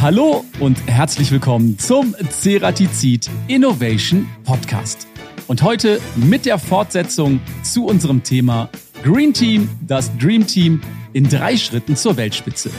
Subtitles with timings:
[0.00, 5.06] Hallo und herzlich willkommen zum Ceratizid Innovation Podcast.
[5.46, 8.70] Und heute mit der Fortsetzung zu unserem Thema
[9.02, 10.80] Green Team, das Dream Team
[11.12, 12.70] in drei Schritten zur Weltspitze.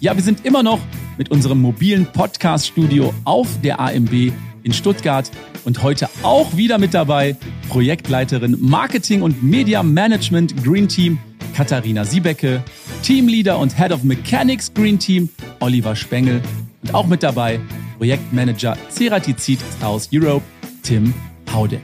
[0.00, 0.80] Ja, wir sind immer noch
[1.16, 4.32] mit unserem mobilen Podcast-Studio auf der AMB
[4.64, 5.30] in Stuttgart
[5.64, 7.36] und heute auch wieder mit dabei
[7.68, 11.20] Projektleiterin Marketing und Media Management Green Team
[11.54, 12.64] Katharina Siebecke,
[13.04, 15.28] Teamleader und Head of Mechanics Green Team
[15.60, 16.42] Oliver Spengel
[16.84, 17.60] und auch mit dabei
[17.98, 20.44] Projektmanager Ceratizid South Europe
[20.82, 21.14] Tim
[21.52, 21.82] Haudeck.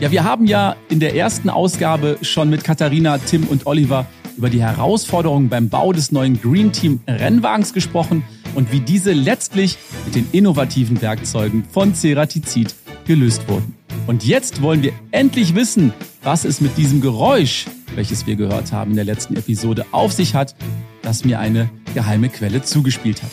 [0.00, 4.06] Ja, wir haben ja in der ersten Ausgabe schon mit Katharina, Tim und Oliver
[4.36, 8.24] über die Herausforderungen beim Bau des neuen Green Team Rennwagens gesprochen
[8.54, 12.74] und wie diese letztlich mit den innovativen Werkzeugen von Ceratizid
[13.06, 13.74] gelöst wurden.
[14.06, 18.90] Und jetzt wollen wir endlich wissen, was es mit diesem Geräusch, welches wir gehört haben
[18.90, 20.54] in der letzten Episode, auf sich hat,
[21.02, 23.30] das mir eine geheime Quelle zugespielt hat.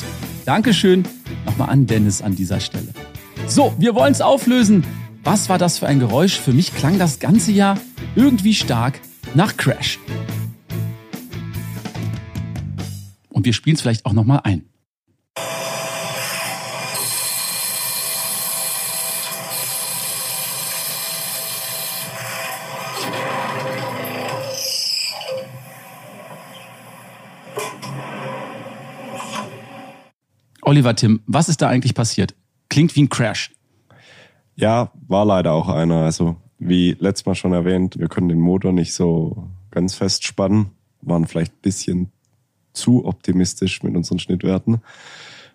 [0.52, 1.08] Dankeschön
[1.46, 2.90] nochmal an Dennis an dieser Stelle.
[3.48, 4.84] So, wir wollen es auflösen.
[5.24, 6.38] Was war das für ein Geräusch?
[6.38, 7.80] Für mich klang das ganze Jahr
[8.18, 9.00] irgendwie stark
[9.34, 9.98] nach Crash.
[13.30, 14.66] Und wir spielen es vielleicht auch nochmal ein.
[30.72, 32.34] Oliver Tim, was ist da eigentlich passiert?
[32.70, 33.52] Klingt wie ein Crash.
[34.56, 35.98] Ja, war leider auch einer.
[35.98, 40.68] Also wie letztes Mal schon erwähnt, wir können den Motor nicht so ganz fest spannen,
[41.02, 42.12] waren vielleicht ein bisschen
[42.72, 44.80] zu optimistisch mit unseren Schnittwerten.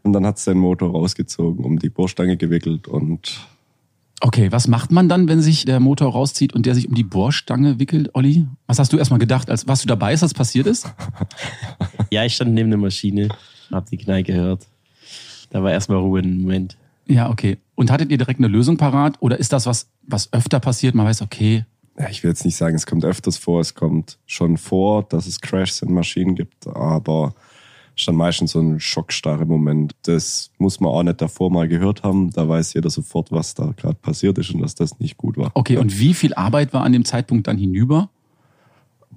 [0.03, 3.41] Und dann hat es den Motor rausgezogen, um die Bohrstange gewickelt und
[4.21, 7.05] Okay, was macht man dann, wenn sich der Motor rauszieht und der sich um die
[7.05, 8.47] Bohrstange wickelt, Olli?
[8.67, 10.93] Was hast du erstmal gedacht, als was du dabei ist, was passiert ist?
[12.11, 13.31] ja, ich stand neben der Maschine,
[13.71, 14.67] hab die Knall gehört.
[15.57, 16.77] Da war erstmal Ruhe im Moment.
[17.07, 17.57] Ja, okay.
[17.77, 19.17] Und hattet ihr direkt eine Lösung parat?
[19.21, 20.95] Oder ist das was, was öfter passiert?
[20.95, 21.65] Man weiß, okay.
[21.99, 23.63] Ja, ich will jetzt nicht sagen, es kommt öfters vor.
[23.63, 27.33] Es kommt schon vor, dass es Crashs in Maschinen gibt, aber
[27.95, 29.95] es ist dann meistens so ein schockstarre Moment.
[30.03, 32.33] Das muss man auch nicht davor mal gehört haben.
[32.33, 35.53] Da weiß jeder sofort, was da gerade passiert ist und dass das nicht gut war.
[35.55, 38.11] Okay, und wie viel Arbeit war an dem Zeitpunkt dann hinüber?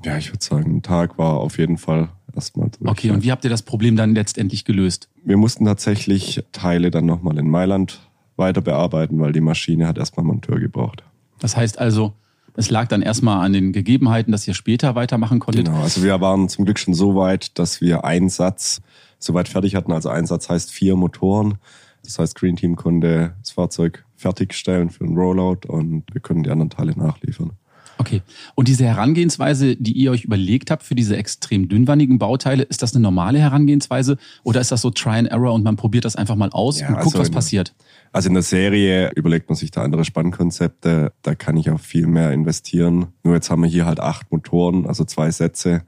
[0.04, 2.90] Ja, ich würde sagen, ein Tag war auf jeden Fall erstmal durch.
[2.90, 5.10] Okay, und wie habt ihr das Problem dann letztendlich gelöst?
[5.24, 8.00] Wir mussten tatsächlich Teile dann nochmal in Mailand
[8.38, 11.04] weiter bearbeiten, weil die Maschine hat erstmal Monteur gebraucht.
[11.40, 12.14] Das heißt also,
[12.56, 15.66] es lag dann erstmal an den Gegebenheiten, dass ihr später weitermachen konntet?
[15.66, 18.82] Genau, also wir waren zum Glück schon so weit, dass wir einen Satz
[19.20, 19.92] soweit fertig hatten.
[19.92, 21.58] Also ein Satz heißt vier Motoren.
[22.04, 26.50] Das heißt, Green Team konnte das Fahrzeug fertigstellen für den Rollout und wir können die
[26.50, 27.52] anderen Teile nachliefern.
[28.00, 28.22] Okay.
[28.56, 32.96] Und diese Herangehensweise, die ihr euch überlegt habt für diese extrem dünnwandigen Bauteile, ist das
[32.96, 36.38] eine normale Herangehensweise oder ist das so Try and Error und man probiert das einfach
[36.38, 37.76] mal aus ja, und guckt, also was passiert?
[38.14, 41.12] Also in der Serie überlegt man sich da andere Spannkonzepte.
[41.22, 43.08] Da kann ich auch viel mehr investieren.
[43.24, 45.84] Nur jetzt haben wir hier halt acht Motoren, also zwei Sätze.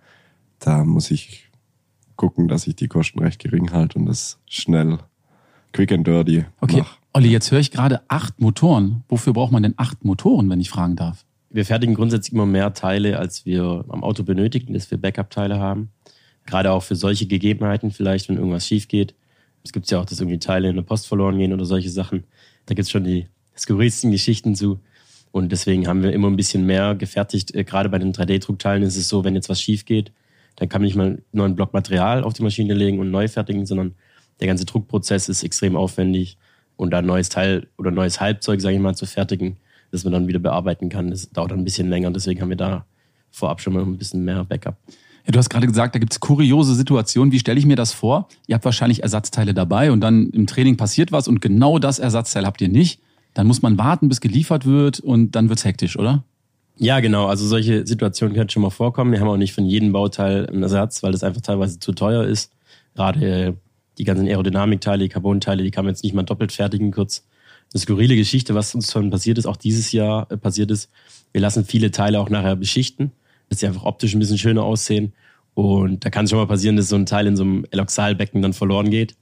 [0.59, 1.49] Da muss ich
[2.17, 4.99] gucken, dass ich die Kosten recht gering halte und das schnell,
[5.71, 6.97] quick and dirty Okay, mach.
[7.13, 9.05] Olli, jetzt höre ich gerade acht Motoren.
[9.07, 11.25] Wofür braucht man denn acht Motoren, wenn ich fragen darf?
[11.51, 15.89] Wir fertigen grundsätzlich immer mehr Teile, als wir am Auto benötigen, dass wir Backup-Teile haben.
[16.45, 19.13] Gerade auch für solche Gegebenheiten, vielleicht, wenn irgendwas schief geht.
[19.63, 22.23] Es gibt ja auch, dass irgendwie Teile in der Post verloren gehen oder solche Sachen.
[22.65, 24.79] Da gibt es schon die skurrilsten Geschichten zu.
[25.31, 27.53] Und deswegen haben wir immer ein bisschen mehr gefertigt.
[27.53, 30.11] Äh, gerade bei den 3D-Druckteilen ist es so, wenn jetzt was schief geht,
[30.55, 33.27] dann kann man nicht mal einen neuen Block Material auf die Maschine legen und neu
[33.27, 33.95] fertigen, sondern
[34.39, 36.37] der ganze Druckprozess ist extrem aufwendig.
[36.75, 39.57] Und da ein neues Teil oder neues Halbzeug, sage ich mal, zu fertigen,
[39.91, 41.09] das man dann wieder bearbeiten kann.
[41.09, 42.85] Das dauert ein bisschen länger, deswegen haben wir da
[43.29, 44.77] vorab schon mal ein bisschen mehr Backup.
[45.25, 47.31] Ja, du hast gerade gesagt, da gibt es kuriose Situationen.
[47.31, 48.27] Wie stelle ich mir das vor?
[48.47, 52.45] Ihr habt wahrscheinlich Ersatzteile dabei und dann im Training passiert was und genau das Ersatzteil
[52.45, 53.01] habt ihr nicht.
[53.33, 56.23] Dann muss man warten, bis geliefert wird und dann wird's hektisch, oder?
[56.77, 57.27] Ja, genau.
[57.27, 59.11] Also solche Situationen können schon mal vorkommen.
[59.11, 62.23] Wir haben auch nicht von jedem Bauteil einen Ersatz, weil das einfach teilweise zu teuer
[62.23, 62.51] ist.
[62.95, 63.55] Gerade
[63.97, 67.23] die ganzen Aerodynamikteile, die Carbonteile, die kann man jetzt nicht mal doppelt fertigen kurz
[67.73, 70.89] eine skurrile Geschichte, was uns schon passiert ist, auch dieses Jahr äh, passiert ist.
[71.31, 73.11] Wir lassen viele Teile auch nachher beschichten,
[73.49, 75.13] dass sie einfach optisch ein bisschen schöner aussehen.
[75.53, 78.41] Und da kann es schon mal passieren, dass so ein Teil in so einem Eloxalbecken
[78.41, 79.15] dann verloren geht.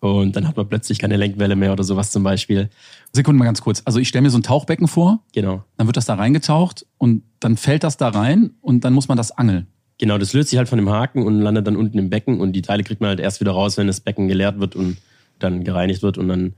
[0.00, 2.68] Und dann hat man plötzlich keine Lenkwelle mehr oder sowas zum Beispiel.
[3.12, 3.80] Sekunde mal ganz kurz.
[3.86, 5.22] Also ich stelle mir so ein Tauchbecken vor.
[5.32, 5.64] Genau.
[5.78, 9.16] Dann wird das da reingetaucht und dann fällt das da rein und dann muss man
[9.16, 9.66] das angeln.
[9.98, 12.52] Genau, das löst sich halt von dem Haken und landet dann unten im Becken und
[12.52, 14.98] die Teile kriegt man halt erst wieder raus, wenn das Becken geleert wird und
[15.38, 16.54] dann gereinigt wird und dann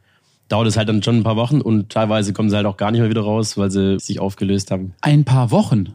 [0.49, 2.91] dauert es halt dann schon ein paar Wochen und teilweise kommen sie halt auch gar
[2.91, 4.95] nicht mehr wieder raus, weil sie sich aufgelöst haben.
[5.01, 5.95] Ein paar Wochen?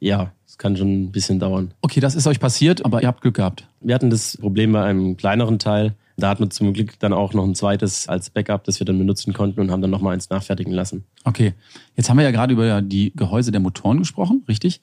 [0.00, 1.72] Ja, es kann schon ein bisschen dauern.
[1.80, 3.66] Okay, das ist euch passiert, aber ihr habt Glück gehabt.
[3.80, 7.34] Wir hatten das Problem bei einem kleineren Teil, Da hat man zum Glück dann auch
[7.34, 10.30] noch ein zweites als Backup, das wir dann benutzen konnten und haben dann nochmal eins
[10.30, 11.04] nachfertigen lassen.
[11.24, 11.52] Okay,
[11.94, 14.80] jetzt haben wir ja gerade über die Gehäuse der Motoren gesprochen, richtig?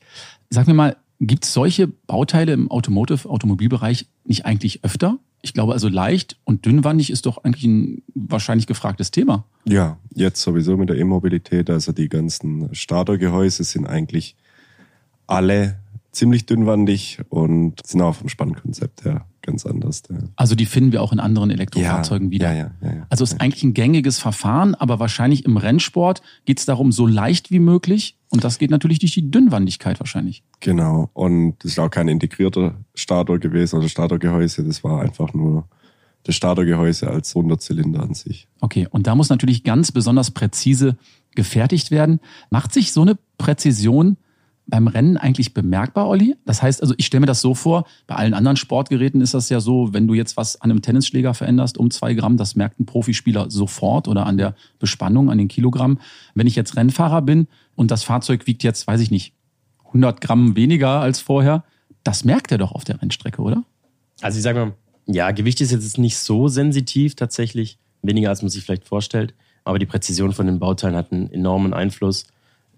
[0.51, 5.19] Sag mir mal, gibt es solche Bauteile im Automotive, Automobilbereich nicht eigentlich öfter?
[5.41, 9.45] Ich glaube also leicht und dünnwandig ist doch eigentlich ein wahrscheinlich gefragtes Thema.
[9.65, 11.69] Ja, jetzt sowieso mit der E-Mobilität.
[11.69, 14.37] Also die ganzen Startergehäuse sind eigentlich
[15.27, 15.79] alle
[16.11, 20.03] ziemlich dünnwandig und sind auch vom Spannkonzept her ganz anders.
[20.09, 20.17] Ja.
[20.35, 22.53] Also die finden wir auch in anderen Elektrofahrzeugen ja, wieder.
[22.55, 22.71] Ja,
[23.09, 27.05] also es ist eigentlich ein gängiges Verfahren, aber wahrscheinlich im Rennsport geht es darum, so
[27.05, 28.17] leicht wie möglich.
[28.29, 30.43] Und das geht natürlich durch die Dünnwandigkeit wahrscheinlich.
[30.59, 31.11] Genau.
[31.13, 34.63] Und das ist auch kein integrierter Starter gewesen oder Startergehäuse.
[34.63, 35.67] Das war einfach nur
[36.23, 38.47] das Startergehäuse als Runderzylinder an sich.
[38.61, 40.97] Okay, und da muss natürlich ganz besonders präzise
[41.35, 42.19] gefertigt werden.
[42.49, 44.17] Macht sich so eine Präzision
[44.65, 46.35] beim Rennen eigentlich bemerkbar, Olli?
[46.45, 49.49] Das heißt, also ich stelle mir das so vor, bei allen anderen Sportgeräten ist das
[49.49, 52.79] ja so, wenn du jetzt was an einem Tennisschläger veränderst um zwei Gramm, das merkt
[52.79, 55.99] ein Profispieler sofort oder an der Bespannung, an den Kilogramm.
[56.33, 59.33] Wenn ich jetzt Rennfahrer bin und das Fahrzeug wiegt jetzt, weiß ich nicht,
[59.87, 61.63] 100 Gramm weniger als vorher,
[62.03, 63.63] das merkt er doch auf der Rennstrecke, oder?
[64.21, 64.73] Also ich sage mal,
[65.05, 69.33] ja, Gewicht ist jetzt nicht so sensitiv tatsächlich, weniger als man sich vielleicht vorstellt,
[69.65, 72.27] aber die Präzision von den Bauteilen hat einen enormen Einfluss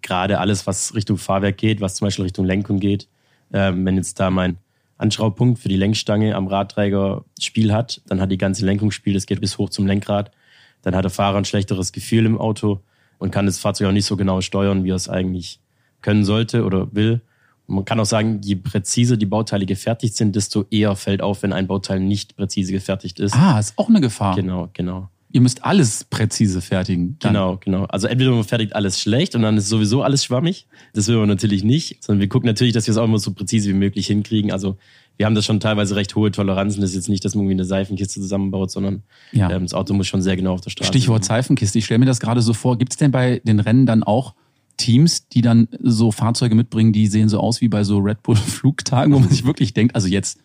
[0.05, 3.07] gerade alles, was Richtung Fahrwerk geht, was zum Beispiel Richtung Lenkung geht.
[3.51, 4.57] Ähm, wenn jetzt da mein
[4.97, 9.25] Anschraubpunkt für die Lenkstange am Radträger Spiel hat, dann hat die ganze Lenkung Spiel, das
[9.25, 10.31] geht bis hoch zum Lenkrad.
[10.83, 12.79] Dann hat der Fahrer ein schlechteres Gefühl im Auto
[13.17, 15.59] und kann das Fahrzeug auch nicht so genau steuern, wie er es eigentlich
[16.01, 17.21] können sollte oder will.
[17.67, 21.41] Und man kann auch sagen, je präziser die Bauteile gefertigt sind, desto eher fällt auf,
[21.41, 23.35] wenn ein Bauteil nicht präzise gefertigt ist.
[23.35, 24.35] Ah, ist auch eine Gefahr.
[24.35, 27.17] Genau, genau ihr müsst alles präzise fertigen.
[27.19, 27.33] Dann.
[27.33, 27.83] Genau, genau.
[27.85, 30.65] Also entweder man fertigt alles schlecht und dann ist sowieso alles schwammig.
[30.93, 33.33] Das will man natürlich nicht, sondern wir gucken natürlich, dass wir es auch immer so
[33.33, 34.53] präzise wie möglich hinkriegen.
[34.53, 34.77] Also
[35.17, 36.79] wir haben da schon teilweise recht hohe Toleranzen.
[36.79, 39.03] Das ist jetzt nicht, dass man irgendwie eine Seifenkiste zusammenbaut, sondern
[39.33, 39.51] ja.
[39.51, 41.39] ähm, das Auto muss schon sehr genau auf der Straße Stichwort sein.
[41.39, 41.79] Seifenkiste.
[41.79, 42.77] Ich stelle mir das gerade so vor.
[42.77, 44.35] Gibt es denn bei den Rennen dann auch
[44.77, 48.35] Teams, die dann so Fahrzeuge mitbringen, die sehen so aus wie bei so Red Bull
[48.37, 50.39] Flugtagen, wo man sich wirklich denkt, also jetzt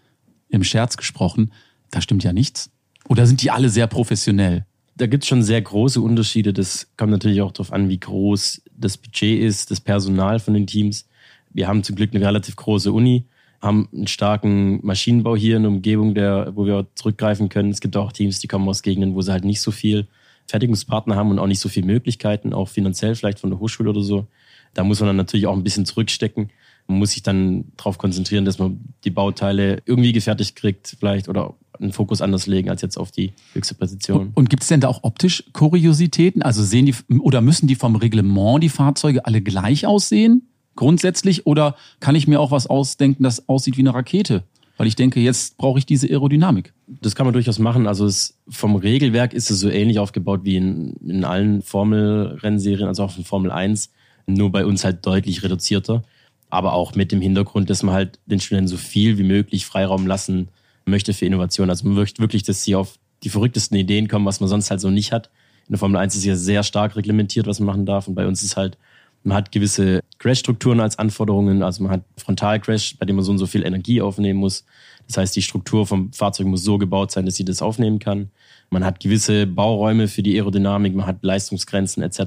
[0.49, 1.53] im Scherz gesprochen,
[1.93, 2.71] da stimmt ja nichts.
[3.09, 4.67] Oder sind die alle sehr professionell?
[5.01, 6.53] Da gibt es schon sehr große Unterschiede.
[6.53, 10.67] Das kommt natürlich auch darauf an, wie groß das Budget ist, das Personal von den
[10.67, 11.09] Teams.
[11.55, 13.25] Wir haben zum Glück eine relativ große Uni,
[13.63, 17.71] haben einen starken Maschinenbau hier in der Umgebung, der, wo wir zurückgreifen können.
[17.71, 20.07] Es gibt auch Teams, die kommen aus Gegenden, wo sie halt nicht so viel
[20.47, 24.03] Fertigungspartner haben und auch nicht so viele Möglichkeiten, auch finanziell vielleicht von der Hochschule oder
[24.03, 24.27] so.
[24.75, 26.51] Da muss man dann natürlich auch ein bisschen zurückstecken.
[26.87, 31.55] Man muss sich dann darauf konzentrieren, dass man die Bauteile irgendwie gefertigt kriegt, vielleicht oder
[31.81, 34.19] einen Fokus anders legen als jetzt auf die höchste Position.
[34.19, 36.43] Und, und gibt es denn da auch optisch Kuriositäten?
[36.43, 40.49] Also sehen die oder müssen die vom Reglement die Fahrzeuge alle gleich aussehen?
[40.77, 41.47] Grundsätzlich?
[41.47, 44.45] Oder kann ich mir auch was ausdenken, das aussieht wie eine Rakete?
[44.77, 46.73] Weil ich denke, jetzt brauche ich diese Aerodynamik.
[46.87, 47.87] Das kann man durchaus machen.
[47.87, 53.03] Also es, vom Regelwerk ist es so ähnlich aufgebaut wie in, in allen Formel-Rennserien, also
[53.03, 53.91] auch in Formel 1,
[54.27, 56.03] nur bei uns halt deutlich reduzierter.
[56.49, 60.07] Aber auch mit dem Hintergrund, dass man halt den Studenten so viel wie möglich Freiraum
[60.07, 60.49] lassen
[60.91, 61.71] möchte für Innovation.
[61.71, 64.81] Also man möchte wirklich, dass sie auf die verrücktesten Ideen kommen, was man sonst halt
[64.81, 65.31] so nicht hat.
[65.67, 68.09] In der Formel 1 ist ja sehr stark reglementiert, was man machen darf.
[68.09, 68.77] Und bei uns ist halt,
[69.23, 71.63] man hat gewisse Crash-Strukturen als Anforderungen.
[71.63, 74.65] Also man hat Frontalcrash, bei dem man so und so viel Energie aufnehmen muss.
[75.07, 78.31] Das heißt, die Struktur vom Fahrzeug muss so gebaut sein, dass sie das aufnehmen kann.
[78.71, 82.21] Man hat gewisse Bauräume für die Aerodynamik, man hat Leistungsgrenzen etc.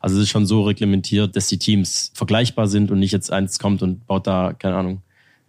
[0.00, 3.58] Also es ist schon so reglementiert, dass die Teams vergleichbar sind und nicht jetzt eins
[3.58, 5.02] kommt und baut da, keine Ahnung,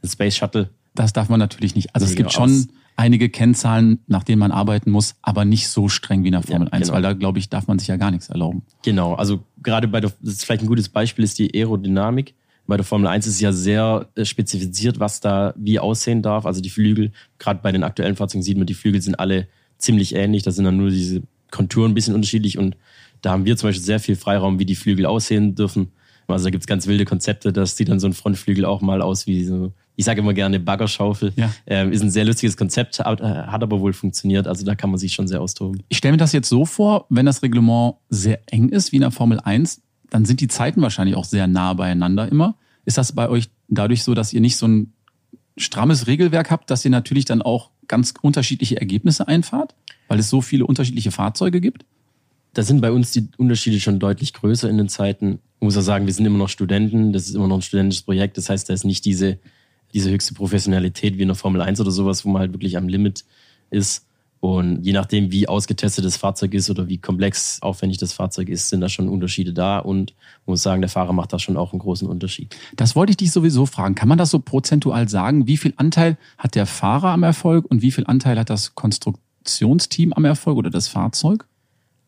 [0.03, 1.93] ein Space Shuttle das darf man natürlich nicht.
[1.95, 6.23] Also es gibt schon einige Kennzahlen, nach denen man arbeiten muss, aber nicht so streng
[6.23, 6.95] wie in der Formel ja, 1, genau.
[6.95, 8.63] weil da, glaube ich, darf man sich ja gar nichts erlauben.
[8.83, 12.33] Genau, also gerade bei der, das ist vielleicht ein gutes Beispiel, ist die Aerodynamik.
[12.65, 16.45] Bei der Formel 1 ist ja sehr äh, spezifiziert, was da wie aussehen darf.
[16.45, 20.15] Also die Flügel, gerade bei den aktuellen Fahrzeugen sieht man, die Flügel sind alle ziemlich
[20.15, 20.43] ähnlich.
[20.43, 22.75] Da sind dann nur diese Konturen ein bisschen unterschiedlich und
[23.21, 25.91] da haben wir zum Beispiel sehr viel Freiraum, wie die Flügel aussehen dürfen.
[26.27, 29.01] Also da gibt es ganz wilde Konzepte, dass sieht dann so ein Frontflügel auch mal
[29.01, 31.33] aus wie so ich sage immer gerne Baggerschaufel.
[31.35, 31.51] Ja.
[31.65, 34.47] Ähm, ist ein sehr lustiges Konzept, hat, hat aber wohl funktioniert.
[34.47, 35.83] Also da kann man sich schon sehr austoben.
[35.89, 39.01] Ich stelle mir das jetzt so vor, wenn das Reglement sehr eng ist, wie in
[39.01, 42.55] der Formel 1, dann sind die Zeiten wahrscheinlich auch sehr nah beieinander immer.
[42.85, 44.93] Ist das bei euch dadurch so, dass ihr nicht so ein
[45.57, 49.73] strammes Regelwerk habt, dass ihr natürlich dann auch ganz unterschiedliche Ergebnisse einfahrt,
[50.07, 51.85] weil es so viele unterschiedliche Fahrzeuge gibt?
[52.53, 55.39] Da sind bei uns die Unterschiede schon deutlich größer in den Zeiten.
[55.59, 58.03] Ich muss auch sagen, wir sind immer noch Studenten, das ist immer noch ein studentisches
[58.03, 58.37] Projekt.
[58.37, 59.39] Das heißt, da ist nicht diese
[59.93, 62.87] diese höchste Professionalität wie in der Formel 1 oder sowas, wo man halt wirklich am
[62.87, 63.25] Limit
[63.69, 64.05] ist.
[64.39, 68.69] Und je nachdem, wie ausgetestet das Fahrzeug ist oder wie komplex aufwendig das Fahrzeug ist,
[68.69, 69.79] sind da schon Unterschiede da.
[69.79, 70.13] Und
[70.45, 72.55] muss sagen, der Fahrer macht da schon auch einen großen Unterschied.
[72.75, 73.95] Das wollte ich dich sowieso fragen.
[73.95, 75.47] Kann man das so prozentual sagen?
[75.47, 79.19] Wie viel Anteil hat der Fahrer am Erfolg und wie viel Anteil hat das Konstrukt
[79.47, 81.45] Konstruktionsteam am Erfolg oder das Fahrzeug?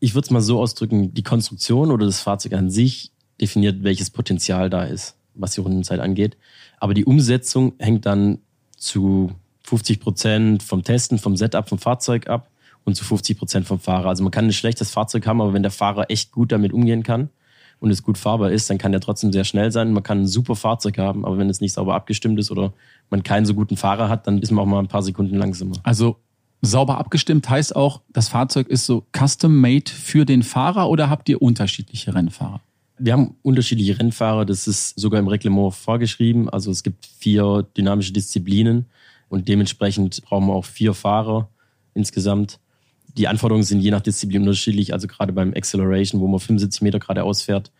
[0.01, 4.09] Ich würde es mal so ausdrücken, die Konstruktion oder das Fahrzeug an sich definiert, welches
[4.09, 6.37] Potenzial da ist, was die Rundenzeit angeht.
[6.79, 8.39] Aber die Umsetzung hängt dann
[8.77, 9.31] zu
[9.63, 12.49] 50 Prozent vom Testen, vom Setup, vom Fahrzeug ab
[12.85, 14.07] und zu 50 Prozent vom Fahrer.
[14.07, 17.03] Also man kann ein schlechtes Fahrzeug haben, aber wenn der Fahrer echt gut damit umgehen
[17.03, 17.29] kann
[17.79, 19.93] und es gut fahrbar ist, dann kann der trotzdem sehr schnell sein.
[19.93, 22.73] Man kann ein super Fahrzeug haben, aber wenn es nicht sauber abgestimmt ist oder
[23.09, 25.75] man keinen so guten Fahrer hat, dann ist man auch mal ein paar Sekunden langsamer.
[25.83, 26.17] Also
[26.61, 31.41] sauber abgestimmt heißt auch, das Fahrzeug ist so custom-made für den Fahrer oder habt ihr
[31.41, 32.61] unterschiedliche Rennfahrer?
[32.99, 36.49] Wir haben unterschiedliche Rennfahrer, das ist sogar im Reglement vorgeschrieben.
[36.49, 38.87] Also es gibt vier dynamische Disziplinen
[39.29, 41.49] und dementsprechend brauchen wir auch vier Fahrer
[41.93, 42.59] insgesamt.
[43.17, 44.93] Die Anforderungen sind je nach Disziplin unterschiedlich.
[44.93, 47.71] Also gerade beim Acceleration, wo man 75 Meter gerade ausfährt,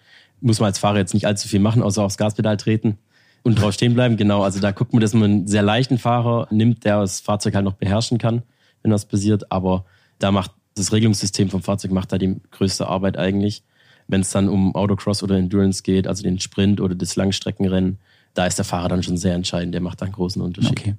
[0.42, 2.98] muss man als Fahrer jetzt nicht allzu viel machen, außer aufs Gaspedal treten
[3.44, 4.18] und drauf stehen bleiben.
[4.18, 7.56] Genau, also da guckt man, dass man einen sehr leichten Fahrer nimmt, der das Fahrzeug
[7.56, 8.44] halt noch beherrschen kann,
[8.82, 9.52] wenn was passiert.
[9.52, 9.86] Aber
[10.18, 13.64] da macht das Regelungssystem vom Fahrzeug macht da die größte Arbeit eigentlich.
[14.10, 18.00] Wenn es dann um Autocross oder Endurance geht, also den Sprint oder das Langstreckenrennen,
[18.34, 19.74] da ist der Fahrer dann schon sehr entscheidend.
[19.74, 20.72] Der macht da einen großen Unterschied.
[20.72, 20.96] Okay.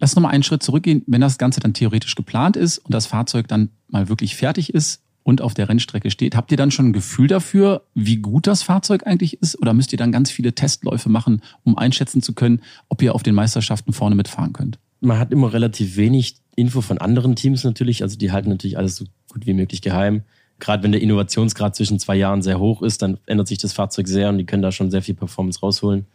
[0.00, 1.04] Lass nochmal einen Schritt zurückgehen.
[1.06, 5.00] Wenn das Ganze dann theoretisch geplant ist und das Fahrzeug dann mal wirklich fertig ist
[5.22, 8.64] und auf der Rennstrecke steht, habt ihr dann schon ein Gefühl dafür, wie gut das
[8.64, 9.60] Fahrzeug eigentlich ist?
[9.60, 13.22] Oder müsst ihr dann ganz viele Testläufe machen, um einschätzen zu können, ob ihr auf
[13.22, 14.80] den Meisterschaften vorne mitfahren könnt?
[15.00, 18.02] Man hat immer relativ wenig Info von anderen Teams natürlich.
[18.02, 20.22] Also die halten natürlich alles so gut wie möglich geheim.
[20.62, 24.06] Gerade wenn der Innovationsgrad zwischen zwei Jahren sehr hoch ist, dann ändert sich das Fahrzeug
[24.06, 26.06] sehr und die können da schon sehr viel Performance rausholen.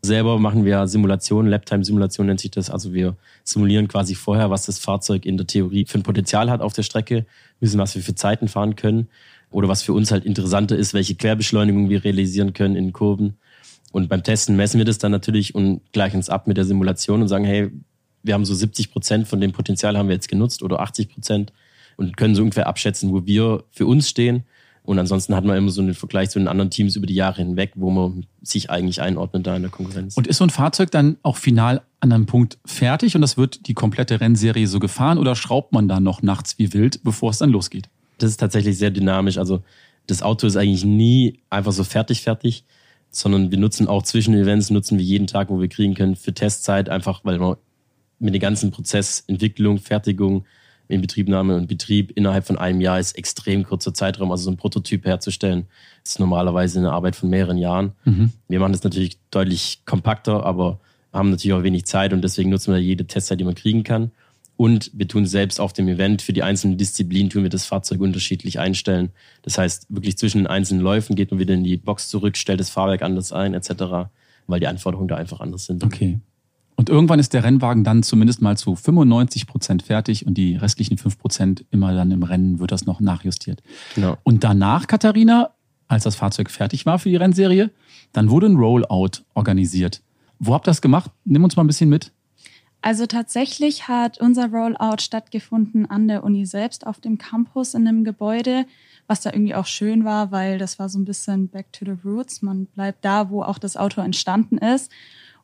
[0.00, 2.70] Selber machen wir Simulationen, Laptime-Simulation nennt sich das.
[2.70, 6.62] Also wir simulieren quasi vorher, was das Fahrzeug in der Theorie für ein Potenzial hat
[6.62, 7.26] auf der Strecke,
[7.60, 9.08] wissen, was wir für Zeiten fahren können
[9.50, 13.36] oder was für uns halt interessanter ist, welche Querbeschleunigung wir realisieren können in Kurven.
[13.92, 17.20] Und beim Testen messen wir das dann natürlich und gleichen es ab mit der Simulation
[17.20, 17.70] und sagen, hey,
[18.22, 21.52] wir haben so 70 Prozent von dem Potenzial haben wir jetzt genutzt oder 80 Prozent
[21.96, 24.44] und können so ungefähr abschätzen, wo wir für uns stehen
[24.84, 27.36] und ansonsten hat man immer so einen Vergleich zu den anderen Teams über die Jahre
[27.36, 30.16] hinweg, wo man sich eigentlich einordnet da in der Konkurrenz.
[30.16, 33.68] Und ist so ein Fahrzeug dann auch final an einem Punkt fertig und das wird
[33.68, 37.38] die komplette Rennserie so gefahren oder schraubt man da noch nachts wie wild, bevor es
[37.38, 37.88] dann losgeht?
[38.18, 39.38] Das ist tatsächlich sehr dynamisch.
[39.38, 39.62] Also
[40.08, 42.64] das Auto ist eigentlich nie einfach so fertig, fertig,
[43.08, 46.34] sondern wir nutzen auch zwischen Events, nutzen wir jeden Tag, wo wir kriegen können, für
[46.34, 47.56] Testzeit, einfach weil man
[48.18, 50.44] mit dem ganzen Prozess, Entwicklung, Fertigung,
[50.92, 54.30] Inbetriebnahme und Betrieb innerhalb von einem Jahr ist extrem kurzer Zeitraum.
[54.30, 55.66] Also so ein Prototyp herzustellen,
[56.04, 57.92] ist normalerweise eine Arbeit von mehreren Jahren.
[58.04, 58.32] Mhm.
[58.48, 60.80] Wir machen das natürlich deutlich kompakter, aber
[61.12, 64.12] haben natürlich auch wenig Zeit und deswegen nutzen wir jede Testzeit, die man kriegen kann.
[64.56, 68.00] Und wir tun selbst auf dem Event für die einzelnen Disziplinen tun wir das Fahrzeug
[68.00, 69.10] unterschiedlich einstellen.
[69.42, 72.60] Das heißt, wirklich zwischen den einzelnen Läufen geht man wieder in die Box zurück, stellt
[72.60, 74.10] das Fahrwerk anders ein, etc.,
[74.46, 75.82] weil die Anforderungen da einfach anders sind.
[75.82, 76.20] Okay.
[76.76, 80.98] Und irgendwann ist der Rennwagen dann zumindest mal zu 95 Prozent fertig und die restlichen
[80.98, 83.62] 5 Prozent immer dann im Rennen wird das noch nachjustiert.
[83.94, 84.16] Genau.
[84.22, 85.50] Und danach, Katharina,
[85.88, 87.70] als das Fahrzeug fertig war für die Rennserie,
[88.12, 90.02] dann wurde ein Rollout organisiert.
[90.38, 91.10] Wo habt ihr das gemacht?
[91.24, 92.12] Nimm uns mal ein bisschen mit.
[92.80, 98.02] Also tatsächlich hat unser Rollout stattgefunden an der Uni selbst auf dem Campus in einem
[98.02, 98.66] Gebäude,
[99.06, 101.96] was da irgendwie auch schön war, weil das war so ein bisschen back to the
[102.04, 102.42] roots.
[102.42, 104.90] Man bleibt da, wo auch das Auto entstanden ist.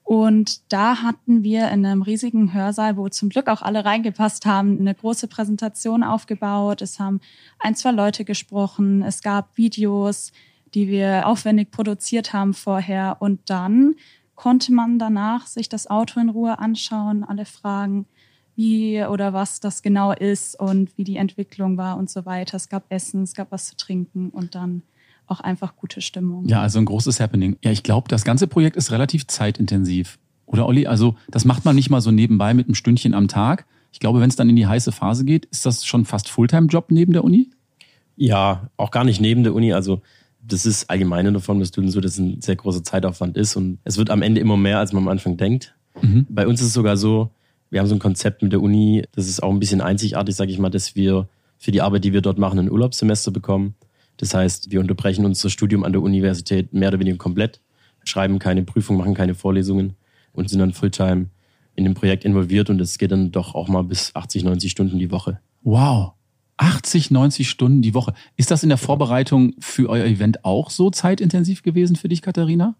[0.08, 4.80] Und da hatten wir in einem riesigen Hörsaal, wo zum Glück auch alle reingepasst haben,
[4.80, 6.80] eine große Präsentation aufgebaut.
[6.80, 7.20] Es haben
[7.58, 9.02] ein, zwei Leute gesprochen.
[9.02, 10.32] Es gab Videos,
[10.72, 13.18] die wir aufwendig produziert haben vorher.
[13.20, 13.96] Und dann
[14.34, 18.06] konnte man danach sich das Auto in Ruhe anschauen, alle fragen,
[18.56, 22.56] wie oder was das genau ist und wie die Entwicklung war und so weiter.
[22.56, 24.84] Es gab Essen, es gab was zu trinken und dann
[25.30, 26.46] auch einfach gute Stimmung.
[26.46, 27.56] Ja, also ein großes Happening.
[27.62, 30.18] Ja, ich glaube, das ganze Projekt ist relativ zeitintensiv.
[30.46, 30.86] Oder Olli?
[30.86, 33.66] Also das macht man nicht mal so nebenbei mit einem Stündchen am Tag.
[33.92, 36.90] Ich glaube, wenn es dann in die heiße Phase geht, ist das schon fast Fulltime-Job
[36.90, 37.50] neben der Uni?
[38.16, 39.72] Ja, auch gar nicht neben der Uni.
[39.72, 40.02] Also
[40.40, 43.36] das ist allgemein in der Form des Students so, dass es ein sehr großer Zeitaufwand
[43.36, 45.74] ist und es wird am Ende immer mehr, als man am Anfang denkt.
[46.00, 46.26] Mhm.
[46.28, 47.30] Bei uns ist es sogar so,
[47.70, 50.50] wir haben so ein Konzept mit der Uni, das ist auch ein bisschen einzigartig, sage
[50.50, 53.74] ich mal, dass wir für die Arbeit, die wir dort machen, ein Urlaubssemester bekommen.
[54.18, 57.60] Das heißt, wir unterbrechen unser Studium an der Universität mehr oder weniger komplett,
[58.04, 59.94] schreiben keine Prüfung, machen keine Vorlesungen
[60.32, 61.30] und sind dann Fulltime
[61.74, 64.98] in dem Projekt involviert und es geht dann doch auch mal bis 80, 90 Stunden
[64.98, 65.40] die Woche.
[65.62, 66.12] Wow.
[66.56, 68.14] 80, 90 Stunden die Woche.
[68.36, 72.74] Ist das in der Vorbereitung für euer Event auch so zeitintensiv gewesen für dich, Katharina?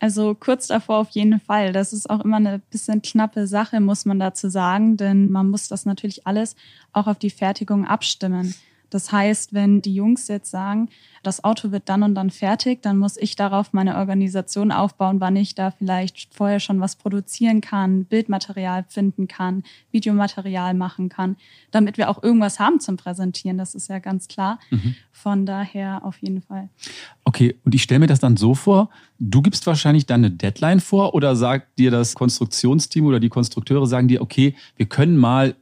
[0.00, 1.72] Also kurz davor auf jeden Fall.
[1.72, 5.68] Das ist auch immer eine bisschen knappe Sache, muss man dazu sagen, denn man muss
[5.68, 6.56] das natürlich alles
[6.92, 8.54] auch auf die Fertigung abstimmen.
[8.90, 10.88] Das heißt, wenn die Jungs jetzt sagen,
[11.22, 15.36] das Auto wird dann und dann fertig, dann muss ich darauf meine Organisation aufbauen, wann
[15.36, 21.36] ich da vielleicht vorher schon was produzieren kann, Bildmaterial finden kann, Videomaterial machen kann,
[21.70, 23.58] damit wir auch irgendwas haben zum Präsentieren.
[23.58, 24.58] Das ist ja ganz klar.
[24.70, 24.96] Mhm.
[25.12, 26.68] Von daher auf jeden Fall.
[27.24, 30.80] Okay, und ich stelle mir das dann so vor, du gibst wahrscheinlich dann eine Deadline
[30.80, 35.54] vor oder sagt dir das Konstruktionsteam oder die Konstrukteure sagen dir, okay, wir können mal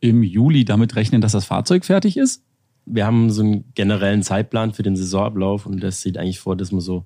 [0.00, 2.42] im Juli damit rechnen, dass das Fahrzeug fertig ist?
[2.86, 6.72] Wir haben so einen generellen Zeitplan für den Saisonablauf und das sieht eigentlich vor, dass
[6.72, 7.04] man so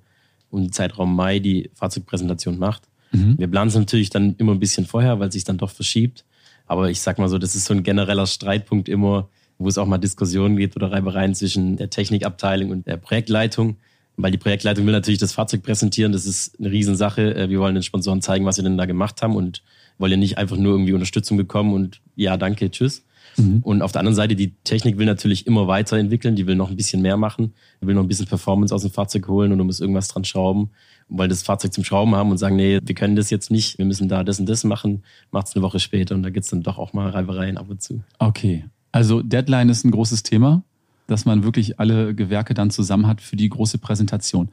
[0.49, 2.83] um den Zeitraum Mai die Fahrzeugpräsentation macht.
[3.11, 3.37] Mhm.
[3.37, 6.25] Wir planen es natürlich dann immer ein bisschen vorher, weil es sich dann doch verschiebt.
[6.65, 9.87] Aber ich sag mal so, das ist so ein genereller Streitpunkt immer, wo es auch
[9.87, 13.77] mal Diskussionen gibt oder Reibereien zwischen der Technikabteilung und der Projektleitung.
[14.17, 16.11] Weil die Projektleitung will natürlich das Fahrzeug präsentieren.
[16.11, 17.35] Das ist eine Riesensache.
[17.35, 19.63] Äh, wir wollen den Sponsoren zeigen, was wir denn da gemacht haben und
[19.97, 23.03] wollen ja nicht einfach nur irgendwie Unterstützung bekommen und ja, danke, tschüss.
[23.39, 23.59] Mhm.
[23.63, 26.75] Und auf der anderen Seite, die Technik will natürlich immer weiterentwickeln, die will noch ein
[26.75, 29.63] bisschen mehr machen, die will noch ein bisschen Performance aus dem Fahrzeug holen und du
[29.63, 30.69] musst irgendwas dran schrauben,
[31.07, 33.85] weil das Fahrzeug zum Schrauben haben und sagen, nee, wir können das jetzt nicht, wir
[33.85, 36.51] müssen da das und das machen, macht es eine Woche später und da gibt es
[36.51, 38.03] dann doch auch mal Reibereien ab und zu.
[38.19, 40.63] Okay, also Deadline ist ein großes Thema,
[41.07, 44.49] dass man wirklich alle Gewerke dann zusammen hat für die große Präsentation.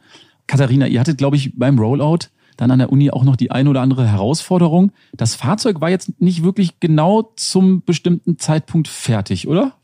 [0.47, 3.69] Katharina, ihr hattet, glaube ich, beim Rollout dann an der Uni auch noch die ein
[3.69, 4.93] oder andere Herausforderung.
[5.15, 9.75] Das Fahrzeug war jetzt nicht wirklich genau zum bestimmten Zeitpunkt fertig, oder?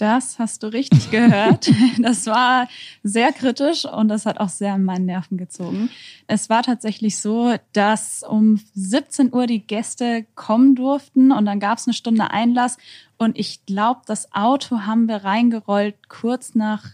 [0.00, 1.70] Das hast du richtig gehört.
[1.98, 2.68] Das war
[3.02, 5.90] sehr kritisch und das hat auch sehr an meinen Nerven gezogen.
[6.26, 11.76] Es war tatsächlich so, dass um 17 Uhr die Gäste kommen durften und dann gab
[11.76, 12.78] es eine Stunde Einlass
[13.18, 16.84] und ich glaube, das Auto haben wir reingerollt kurz nach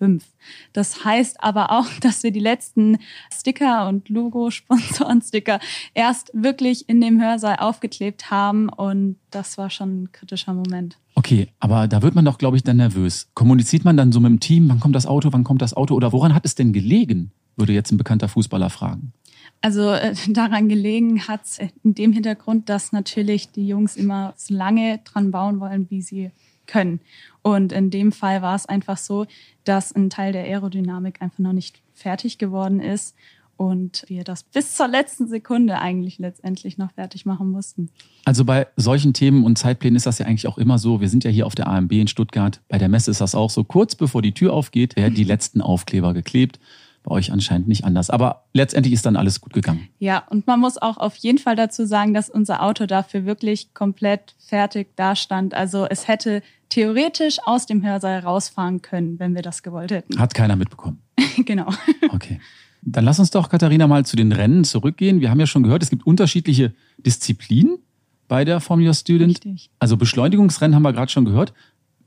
[0.00, 0.24] fünf.
[0.72, 2.98] Das heißt aber auch, dass wir die letzten
[3.32, 5.60] Sticker und Logo-Sponsoren-Sticker
[5.94, 10.98] erst wirklich in dem Hörsaal aufgeklebt haben und das war schon ein kritischer Moment.
[11.14, 13.28] Okay, aber da wird man doch, glaube ich, dann nervös.
[13.34, 15.94] Kommuniziert man dann so mit dem Team, wann kommt das Auto, wann kommt das Auto
[15.94, 19.12] oder woran hat es denn gelegen, würde jetzt ein bekannter Fußballer fragen.
[19.60, 24.54] Also äh, daran gelegen hat es in dem Hintergrund, dass natürlich die Jungs immer so
[24.54, 26.30] lange dran bauen wollen, wie sie
[26.70, 27.00] können.
[27.42, 29.26] Und in dem Fall war es einfach so,
[29.64, 33.14] dass ein Teil der Aerodynamik einfach noch nicht fertig geworden ist
[33.60, 37.90] und wir das bis zur letzten Sekunde eigentlich letztendlich noch fertig machen mussten.
[38.24, 41.02] Also bei solchen Themen und Zeitplänen ist das ja eigentlich auch immer so.
[41.02, 42.62] Wir sind ja hier auf der AMB in Stuttgart.
[42.68, 43.62] Bei der Messe ist das auch so.
[43.62, 46.58] Kurz bevor die Tür aufgeht, werden die letzten Aufkleber geklebt.
[47.02, 48.08] Bei euch anscheinend nicht anders.
[48.08, 49.88] Aber letztendlich ist dann alles gut gegangen.
[49.98, 53.74] Ja, und man muss auch auf jeden Fall dazu sagen, dass unser Auto dafür wirklich
[53.74, 55.52] komplett fertig dastand.
[55.52, 60.18] Also es hätte theoretisch aus dem Hörsaal rausfahren können, wenn wir das gewollt hätten.
[60.18, 61.02] Hat keiner mitbekommen.
[61.44, 61.70] genau.
[62.08, 62.40] Okay.
[62.82, 65.20] Dann lass uns doch, Katharina, mal zu den Rennen zurückgehen.
[65.20, 67.78] Wir haben ja schon gehört, es gibt unterschiedliche Disziplinen
[68.26, 69.32] bei der Formula Student.
[69.44, 69.70] Richtig.
[69.78, 71.52] Also Beschleunigungsrennen haben wir gerade schon gehört.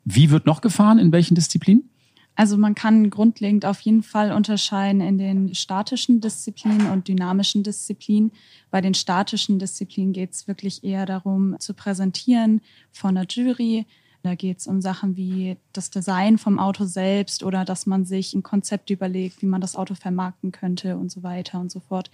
[0.03, 0.97] Wie wird noch gefahren?
[0.97, 1.89] In welchen Disziplinen?
[2.35, 8.31] Also man kann grundlegend auf jeden Fall unterscheiden in den statischen Disziplinen und dynamischen Disziplinen.
[8.71, 13.85] Bei den statischen Disziplinen geht es wirklich eher darum zu präsentieren von der Jury,
[14.23, 18.33] da geht es um Sachen wie das Design vom Auto selbst oder dass man sich
[18.33, 22.09] ein Konzept überlegt, wie man das Auto vermarkten könnte und so weiter und so fort.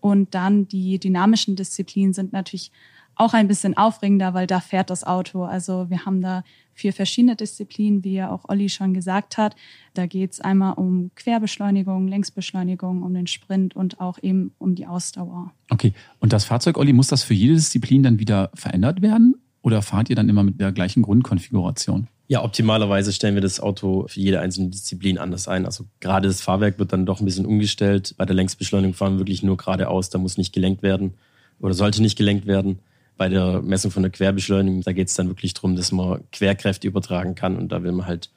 [0.00, 2.72] Und dann die dynamischen Disziplinen sind natürlich
[3.16, 5.44] auch ein bisschen aufregender, weil da fährt das Auto.
[5.44, 9.54] Also wir haben da vier verschiedene Disziplinen, wie ja auch Olli schon gesagt hat.
[9.92, 14.86] Da geht es einmal um Querbeschleunigung, Längsbeschleunigung, um den Sprint und auch eben um die
[14.86, 15.52] Ausdauer.
[15.70, 19.36] Okay, und das Fahrzeug, Olli, muss das für jede Disziplin dann wieder verändert werden?
[19.64, 22.06] Oder fahrt ihr dann immer mit der gleichen Grundkonfiguration?
[22.28, 25.64] Ja, optimalerweise stellen wir das Auto für jede einzelne Disziplin anders ein.
[25.64, 28.14] Also gerade das Fahrwerk wird dann doch ein bisschen umgestellt.
[28.18, 31.14] Bei der Längsbeschleunigung fahren wir wirklich nur geradeaus, da muss nicht gelenkt werden
[31.60, 32.80] oder sollte nicht gelenkt werden.
[33.16, 36.86] Bei der Messung von der Querbeschleunigung, da geht es dann wirklich darum, dass man Querkräfte
[36.86, 38.30] übertragen kann und da will man halt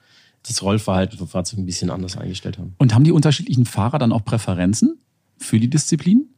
[0.47, 2.73] das Rollverhalten vom Fahrzeug ein bisschen anders eingestellt haben.
[2.77, 4.97] Und haben die unterschiedlichen Fahrer dann auch Präferenzen
[5.37, 6.29] für die Disziplin?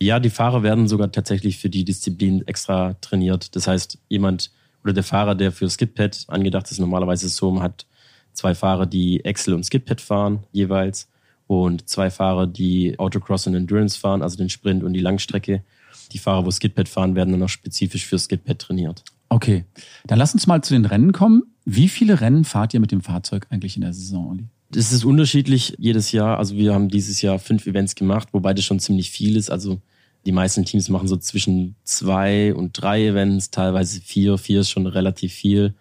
[0.00, 3.56] Ja, die Fahrer werden sogar tatsächlich für die Disziplin extra trainiert.
[3.56, 4.52] Das heißt, jemand
[4.84, 7.86] oder der Fahrer, der für Skidpad angedacht ist, normalerweise so, hat
[8.32, 11.08] zwei Fahrer, die Excel und Skidpad fahren jeweils
[11.48, 15.64] und zwei Fahrer, die Autocross und Endurance fahren, also den Sprint und die Langstrecke.
[16.12, 19.02] Die Fahrer, wo Skidpad fahren, werden dann auch spezifisch für Skidpad trainiert.
[19.30, 19.64] Okay,
[20.06, 21.42] dann lass uns mal zu den Rennen kommen.
[21.64, 24.48] Wie viele Rennen fahrt ihr mit dem Fahrzeug eigentlich in der Saison, Olli?
[24.70, 26.38] Das ist unterschiedlich jedes Jahr.
[26.38, 29.50] Also wir haben dieses Jahr fünf Events gemacht, wobei das schon ziemlich viel ist.
[29.50, 29.80] Also
[30.26, 34.36] die meisten Teams machen so zwischen zwei und drei Events, teilweise vier.
[34.36, 35.74] Vier ist schon relativ viel.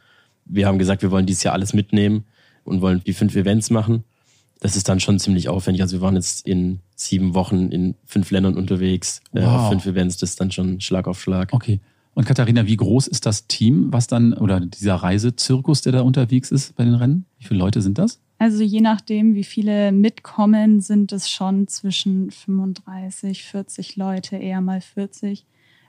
[0.46, 2.24] Wir haben gesagt, wir wollen dieses Jahr alles mitnehmen
[2.64, 4.04] und wollen die fünf Events machen.
[4.60, 5.82] Das ist dann schon ziemlich aufwendig.
[5.82, 9.68] Also wir waren jetzt in sieben Wochen in fünf Ländern unterwegs, äh, wow.
[9.68, 11.54] äh, fünf Events, das ist dann schon Schlag auf Schlag.
[11.54, 11.80] Okay.
[12.14, 16.50] Und Katharina, wie groß ist das Team, was dann, oder dieser Reisezirkus, der da unterwegs
[16.52, 17.26] ist bei den Rennen?
[17.38, 18.20] Wie viele Leute sind das?
[18.40, 24.82] Also je nachdem, wie viele mitkommen, sind es schon zwischen 35, 40 Leute, eher mal
[24.82, 25.46] 40.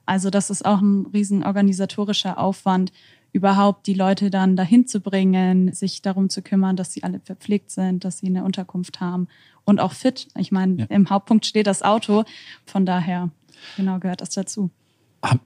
[0.06, 2.92] Also das ist auch ein riesen organisatorischer Aufwand,
[3.32, 7.70] überhaupt die Leute dann dahin zu bringen, sich darum zu kümmern, dass sie alle verpflegt
[7.70, 9.28] sind, dass sie eine Unterkunft haben
[9.64, 10.28] und auch fit.
[10.38, 10.86] Ich meine, ja.
[10.86, 12.24] im Hauptpunkt steht das Auto.
[12.64, 13.30] Von daher,
[13.76, 14.70] genau, gehört das dazu.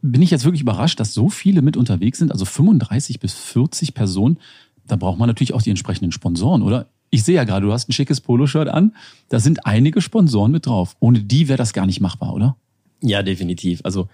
[0.01, 3.95] Bin ich jetzt wirklich überrascht, dass so viele mit unterwegs sind, also 35 bis 40
[3.95, 4.39] Personen.
[4.87, 6.89] Da braucht man natürlich auch die entsprechenden Sponsoren, oder?
[7.15, 8.97] Ich sehe ja gerade, du hast ein schickes Poloshirt an.
[9.29, 10.97] Da sind einige Sponsoren mit drauf.
[10.99, 12.57] Ohne die wäre das gar nicht machbar, oder?
[13.03, 13.83] Ja, definitiv.
[13.85, 14.09] Also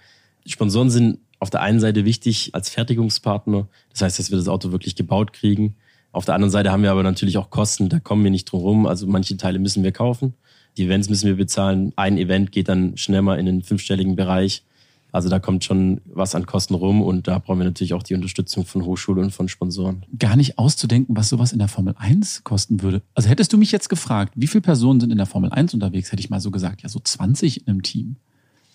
[0.45, 3.69] Sponsoren sind auf der einen Seite wichtig als Fertigungspartner.
[3.91, 5.75] Das heißt, dass wir das Auto wirklich gebaut kriegen.
[6.11, 8.59] Auf der anderen Seite haben wir aber natürlich auch Kosten, da kommen wir nicht drum
[8.59, 8.85] rum.
[8.85, 10.33] Also manche Teile müssen wir kaufen.
[10.75, 11.93] Die Events müssen wir bezahlen.
[11.95, 14.63] Ein Event geht dann schnell mal in den fünfstelligen Bereich.
[15.11, 18.13] Also da kommt schon was an Kosten rum und da brauchen wir natürlich auch die
[18.13, 20.05] Unterstützung von Hochschule und von Sponsoren.
[20.17, 23.01] Gar nicht auszudenken, was sowas in der Formel 1 kosten würde.
[23.15, 26.11] Also hättest du mich jetzt gefragt, wie viele Personen sind in der Formel 1 unterwegs,
[26.11, 28.17] hätte ich mal so gesagt, ja so 20 in einem Team.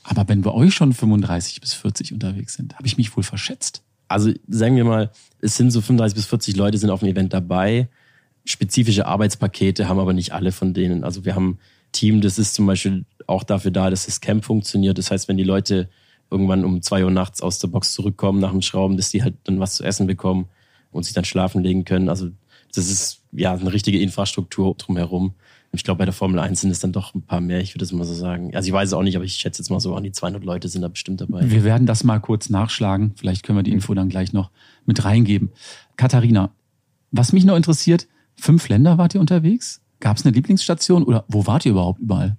[0.03, 3.83] Aber wenn bei euch schon 35 bis 40 unterwegs sind, habe ich mich wohl verschätzt.
[4.09, 7.33] Also sagen wir mal, es sind so 35 bis 40 Leute sind auf dem Event
[7.33, 7.88] dabei.
[8.44, 11.05] Spezifische Arbeitspakete haben aber nicht alle von denen.
[11.05, 11.59] Also wir haben ein
[11.92, 14.99] Team, das ist zum Beispiel auch dafür da, dass das Camp funktioniert.
[14.99, 15.88] Das heißt, wenn die Leute
[16.31, 19.35] irgendwann um zwei Uhr nachts aus der Box zurückkommen nach dem Schrauben, dass die halt
[19.45, 20.47] dann was zu essen bekommen
[20.91, 22.09] und sich dann schlafen legen können.
[22.09, 22.31] Also
[22.75, 25.35] das ist ja eine richtige Infrastruktur drumherum.
[25.73, 27.85] Ich glaube, bei der Formel 1 sind es dann doch ein paar mehr, ich würde
[27.85, 28.55] es mal so sagen.
[28.55, 30.45] Also ich weiß es auch nicht, aber ich schätze jetzt mal so an die 200
[30.45, 31.51] Leute sind da bestimmt dabei.
[31.51, 33.13] Wir werden das mal kurz nachschlagen.
[33.17, 34.51] Vielleicht können wir die Info dann gleich noch
[34.87, 35.51] mit reingeben.
[35.97, 36.51] Katharina,
[37.11, 38.07] was mich noch interessiert,
[38.37, 39.81] fünf Länder wart ihr unterwegs?
[39.99, 42.37] Gab es eine Lieblingsstation oder wo wart ihr überhaupt überall?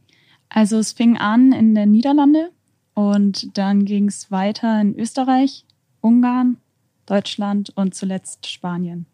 [0.50, 2.52] Also es fing an in den Niederlande
[2.96, 5.66] und dann ging es weiter in Österreich,
[6.02, 6.58] Ungarn,
[7.06, 9.06] Deutschland und zuletzt Spanien.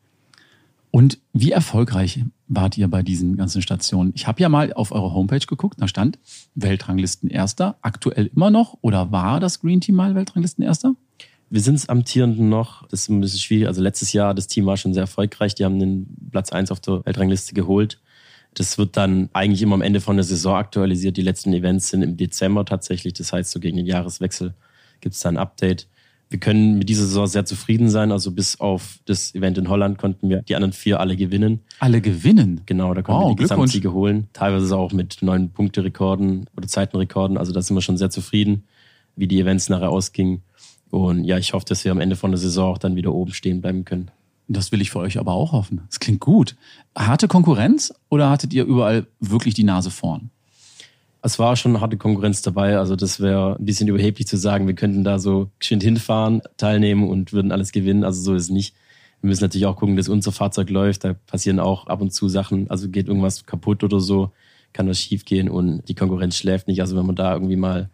[0.92, 4.12] Und wie erfolgreich wart ihr bei diesen ganzen Stationen?
[4.16, 6.20] Ich habe ja mal auf eure Homepage geguckt, da stand
[6.56, 7.78] Weltranglisten Erster.
[7.82, 10.96] Aktuell immer noch oder war das Green Team mal Weltranglisten Erster?
[11.50, 12.88] Wir sind es amtierenden noch.
[12.88, 13.68] Das ist ein bisschen schwierig.
[13.68, 15.56] Also letztes Jahr, das Team war schon sehr erfolgreich.
[15.56, 18.00] Die haben den Platz 1 auf der Weltrangliste geholt.
[18.54, 21.18] Das wird dann eigentlich immer am Ende von der Saison aktualisiert.
[21.18, 23.14] Die letzten Events sind im Dezember tatsächlich.
[23.14, 24.54] Das heißt, so gegen den Jahreswechsel
[25.00, 25.88] gibt es da ein Update
[26.32, 28.12] wir können mit dieser Saison sehr zufrieden sein.
[28.14, 31.60] Also bis auf das Event in Holland konnten wir die anderen vier alle gewinnen.
[31.80, 32.62] Alle gewinnen?
[32.66, 34.30] Genau, da konnten wow, wir die Gesamtsiege holen.
[34.32, 37.38] Teilweise auch mit neun Punkte-Rekorden oder Zeitenrekorden.
[37.38, 38.64] Also da sind wir schon sehr zufrieden,
[39.18, 40.42] wie die Events nachher ausgingen.
[40.90, 43.34] Und ja, ich hoffe, dass wir am Ende von der Saison auch dann wieder oben
[43.34, 44.10] stehen bleiben können.
[44.54, 45.82] Das will ich für euch aber auch hoffen.
[45.88, 46.56] Das klingt gut.
[46.98, 50.30] Harte Konkurrenz oder hattet ihr überall wirklich die Nase vorn?
[51.22, 52.78] Es war schon harte Konkurrenz dabei.
[52.78, 57.08] Also das wäre ein bisschen überheblich zu sagen, wir könnten da so geschwind hinfahren, teilnehmen
[57.08, 58.04] und würden alles gewinnen.
[58.04, 58.76] Also so ist es nicht.
[59.22, 61.04] Wir müssen natürlich auch gucken, dass unser Fahrzeug läuft.
[61.04, 62.70] Da passieren auch ab und zu Sachen.
[62.70, 64.32] Also geht irgendwas kaputt oder so,
[64.74, 66.82] kann das schief gehen und die Konkurrenz schläft nicht.
[66.82, 67.90] Also wenn man da irgendwie mal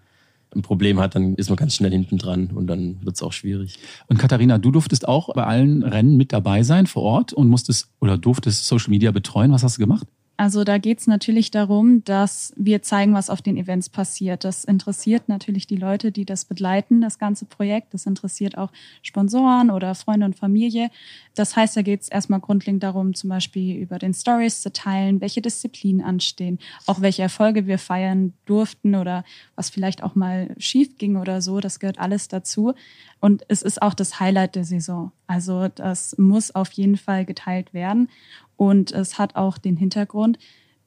[0.57, 3.33] ein Problem hat, dann ist man ganz schnell hinten dran und dann wird es auch
[3.33, 3.79] schwierig.
[4.07, 7.89] Und Katharina, du durftest auch bei allen Rennen mit dabei sein vor Ort und musstest
[8.01, 9.51] oder durftest Social Media betreuen.
[9.51, 10.07] Was hast du gemacht?
[10.39, 14.43] Also da geht es natürlich darum, dass wir zeigen, was auf den Events passiert.
[14.43, 17.95] Das interessiert natürlich die Leute, die das begleiten, das ganze Projekt.
[17.95, 18.71] Das interessiert auch
[19.01, 20.91] Sponsoren oder Freunde und Familie.
[21.33, 25.21] Das heißt, da geht es erstmal grundlegend darum, zum Beispiel über den Stories zu teilen,
[25.21, 29.23] welche Disziplinen anstehen, auch welche Erfolge wir feiern durften oder
[29.55, 31.61] was vielleicht auch mal schief ging oder so.
[31.61, 32.75] Das gehört alles dazu.
[33.19, 35.11] Und es ist auch das Highlight der Saison.
[35.25, 38.09] Also das muss auf jeden Fall geteilt werden.
[38.57, 40.37] Und es hat auch den Hintergrund,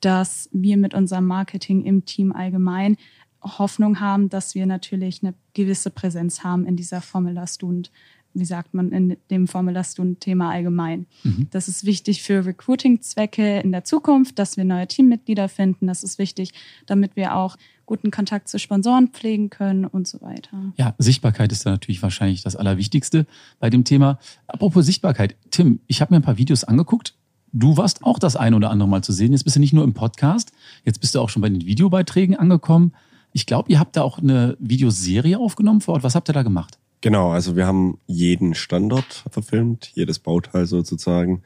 [0.01, 2.97] dass wir mit unserem Marketing im Team allgemein
[3.43, 7.91] Hoffnung haben, dass wir natürlich eine gewisse Präsenz haben in dieser Formula Stund,
[8.35, 11.07] wie sagt man, in dem Formula Stund-Thema allgemein.
[11.25, 11.49] Mhm.
[11.51, 15.87] Das ist wichtig für Recruiting-Zwecke in der Zukunft, dass wir neue Teammitglieder finden.
[15.87, 16.53] Das ist wichtig,
[16.87, 17.57] damit wir auch
[17.87, 20.73] guten Kontakt zu Sponsoren pflegen können und so weiter.
[20.77, 23.27] Ja, Sichtbarkeit ist da natürlich wahrscheinlich das Allerwichtigste
[23.59, 24.21] bei dem Thema.
[24.47, 27.17] Apropos Sichtbarkeit, Tim, ich habe mir ein paar Videos angeguckt
[27.53, 29.33] Du warst auch das ein oder andere Mal zu sehen.
[29.33, 30.53] Jetzt bist du nicht nur im Podcast,
[30.85, 32.93] jetzt bist du auch schon bei den Videobeiträgen angekommen.
[33.33, 36.03] Ich glaube, ihr habt da auch eine Videoserie aufgenommen vor Ort.
[36.03, 36.79] Was habt ihr da gemacht?
[37.01, 41.43] Genau, also wir haben jeden Standort verfilmt, jedes Bauteil sozusagen.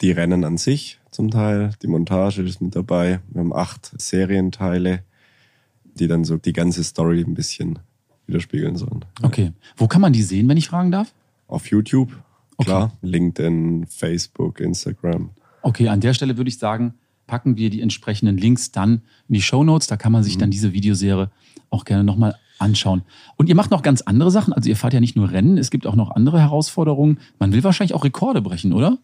[0.00, 3.20] Die Rennen an sich zum Teil, die Montage ist mit dabei.
[3.28, 5.02] Wir haben acht Serienteile,
[5.84, 7.80] die dann so die ganze Story ein bisschen
[8.26, 9.04] widerspiegeln sollen.
[9.22, 9.52] Okay.
[9.76, 11.12] Wo kann man die sehen, wenn ich fragen darf?
[11.48, 12.12] Auf YouTube
[12.58, 12.66] Okay.
[12.66, 15.30] Klar, LinkedIn, Facebook, Instagram.
[15.62, 16.94] Okay, an der Stelle würde ich sagen,
[17.26, 19.86] packen wir die entsprechenden Links dann in die Show Notes.
[19.86, 20.40] Da kann man sich mhm.
[20.40, 21.30] dann diese Videoserie
[21.70, 23.02] auch gerne nochmal anschauen.
[23.36, 24.52] Und ihr macht noch ganz andere Sachen.
[24.52, 27.20] Also ihr fahrt ja nicht nur Rennen, es gibt auch noch andere Herausforderungen.
[27.38, 28.98] Man will wahrscheinlich auch Rekorde brechen, oder?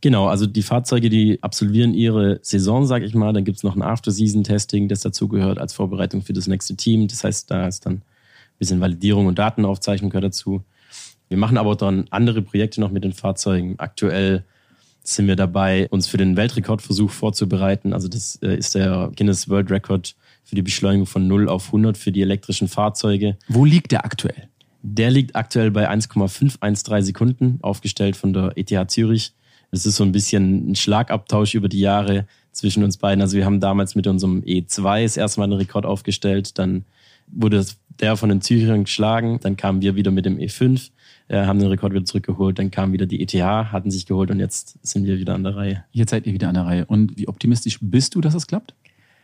[0.00, 3.32] Genau, also die Fahrzeuge, die absolvieren ihre Saison, sage ich mal.
[3.32, 7.08] Dann gibt's noch ein After-Season-Testing, das dazugehört als Vorbereitung für das nächste Team.
[7.08, 8.02] Das heißt, da ist dann ein
[8.58, 10.62] bisschen Validierung und Datenaufzeichnung gehört dazu.
[11.28, 13.74] Wir machen aber dann andere Projekte noch mit den Fahrzeugen.
[13.78, 14.44] Aktuell
[15.02, 17.92] sind wir dabei, uns für den Weltrekordversuch vorzubereiten.
[17.92, 21.96] Also das äh, ist der Guinness World Record für die Beschleunigung von 0 auf 100
[21.96, 23.36] für die elektrischen Fahrzeuge.
[23.48, 24.48] Wo liegt der aktuell?
[24.82, 29.32] Der liegt aktuell bei 1,513 Sekunden, aufgestellt von der ETH Zürich.
[29.72, 33.20] Das ist so ein bisschen ein Schlagabtausch über die Jahre zwischen uns beiden.
[33.20, 36.84] Also wir haben damals mit unserem E2 das erste Mal einen Rekord aufgestellt, dann
[37.26, 37.66] wurde
[38.00, 40.90] der von den Zürichern geschlagen, dann kamen wir wieder mit dem E5
[41.28, 42.58] äh, haben den Rekord wieder zurückgeholt.
[42.58, 45.56] Dann kam wieder die ETH, hatten sich geholt und jetzt sind wir wieder an der
[45.56, 45.84] Reihe.
[45.92, 46.86] Jetzt seid ihr wieder an der Reihe.
[46.86, 48.74] Und wie optimistisch bist du, dass es klappt?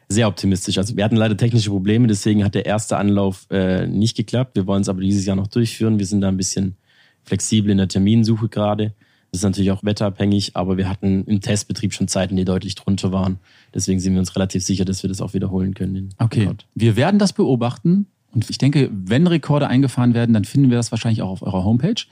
[0.08, 0.78] Sehr optimistisch.
[0.78, 4.56] Also wir hatten leider technische Probleme, deswegen hat der erste Anlauf äh, nicht geklappt.
[4.56, 5.98] Wir wollen es aber dieses Jahr noch durchführen.
[5.98, 6.76] Wir sind da ein bisschen
[7.24, 8.92] flexibel in der Terminsuche gerade.
[9.30, 13.12] Das ist natürlich auch wetterabhängig, aber wir hatten im Testbetrieb schon Zeiten, die deutlich drunter
[13.12, 13.38] waren.
[13.74, 16.10] Deswegen sind wir uns relativ sicher, dass wir das auch wiederholen können.
[16.18, 16.66] Okay, Rekord.
[16.74, 18.06] wir werden das beobachten.
[18.34, 21.64] Und ich denke, wenn Rekorde eingefahren werden, dann finden wir das wahrscheinlich auch auf eurer
[21.64, 22.02] Homepage.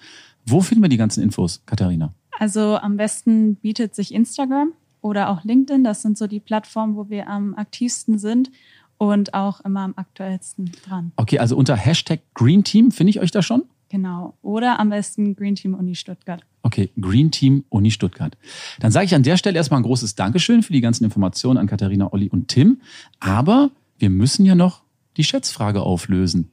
[0.46, 2.12] Wo finden wir die ganzen Infos, Katharina?
[2.38, 5.84] Also am besten bietet sich Instagram oder auch LinkedIn.
[5.84, 8.50] Das sind so die Plattformen, wo wir am aktivsten sind
[8.98, 11.12] und auch immer am aktuellsten dran.
[11.16, 13.64] Okay, also unter Hashtag Green Team finde ich euch da schon?
[13.88, 14.34] Genau.
[14.42, 16.42] Oder am besten Green Team Uni Stuttgart.
[16.62, 18.36] Okay, Green Team Uni Stuttgart.
[18.78, 21.66] Dann sage ich an der Stelle erstmal ein großes Dankeschön für die ganzen Informationen an
[21.66, 22.80] Katharina, Olli und Tim.
[23.18, 24.82] Aber wir müssen ja noch
[25.16, 26.50] die Schätzfrage auflösen.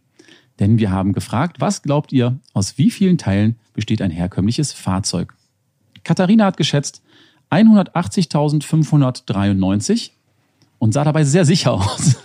[0.60, 5.34] Denn wir haben gefragt, was glaubt ihr, aus wie vielen Teilen besteht ein herkömmliches Fahrzeug?
[6.04, 7.02] Katharina hat geschätzt
[7.52, 10.12] 180.593
[10.80, 12.16] und sah dabei sehr sicher aus.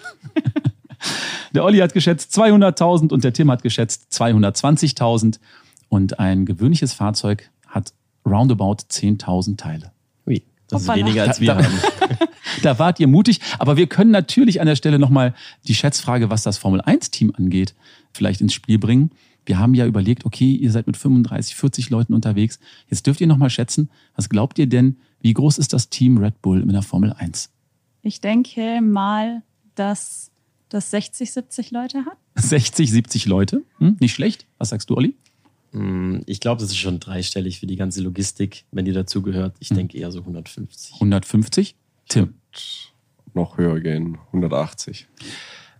[1.53, 5.38] der Olli hat geschätzt 200.000 und der Tim hat geschätzt 220.000
[5.88, 7.92] und ein gewöhnliches Fahrzeug hat
[8.25, 9.91] roundabout 10.000 Teile.
[10.73, 11.01] Das Hoppala.
[11.01, 11.79] ist weniger als wir da, haben.
[12.63, 13.41] da wart ihr mutig.
[13.59, 15.35] Aber wir können natürlich an der Stelle nochmal
[15.67, 17.75] die Schätzfrage, was das Formel-1-Team angeht,
[18.13, 19.11] vielleicht ins Spiel bringen.
[19.45, 22.61] Wir haben ja überlegt, okay, ihr seid mit 35, 40 Leuten unterwegs.
[22.89, 26.41] Jetzt dürft ihr nochmal schätzen, was glaubt ihr denn, wie groß ist das Team Red
[26.43, 27.51] Bull in der Formel 1?
[28.03, 29.43] Ich denke mal,
[29.75, 30.31] dass
[30.69, 32.17] das 60, 70 Leute hat.
[32.37, 33.63] 60, 70 Leute?
[33.79, 34.47] Hm, nicht schlecht.
[34.59, 35.15] Was sagst du, Olli?
[35.73, 39.55] Hm, ich glaube, das ist schon dreistellig für die ganze Logistik, wenn die dazugehört.
[39.59, 39.79] Ich hm.
[39.79, 40.95] denke eher so 150.
[40.95, 41.75] 150?
[42.09, 42.35] Tim.
[43.35, 45.09] Noch höher gehen, 180.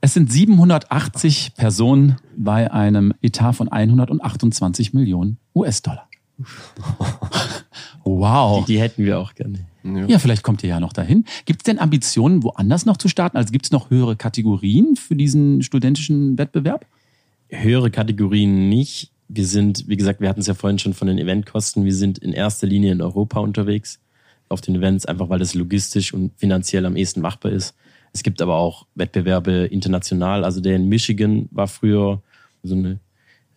[0.01, 6.09] Es sind 780 Personen bei einem Etat von 128 Millionen US-Dollar.
[8.05, 8.65] wow.
[8.65, 9.67] Die, die, hätten wir auch gerne.
[9.85, 10.07] Ja.
[10.07, 11.25] ja, vielleicht kommt ihr ja noch dahin.
[11.45, 13.37] Gibt es denn Ambitionen, woanders noch zu starten?
[13.37, 16.87] Also gibt es noch höhere Kategorien für diesen studentischen Wettbewerb?
[17.49, 19.11] Höhere Kategorien nicht.
[19.35, 21.87] Wir sind, wie gesagt, wir hatten es ja vorhin schon von den Eventkosten.
[21.87, 23.99] Wir sind in erster Linie in Europa unterwegs
[24.51, 27.75] auf den Events, einfach weil das logistisch und finanziell am ehesten machbar ist.
[28.13, 30.45] Es gibt aber auch Wettbewerbe international.
[30.45, 32.21] Also der in Michigan war früher
[32.63, 33.01] so eine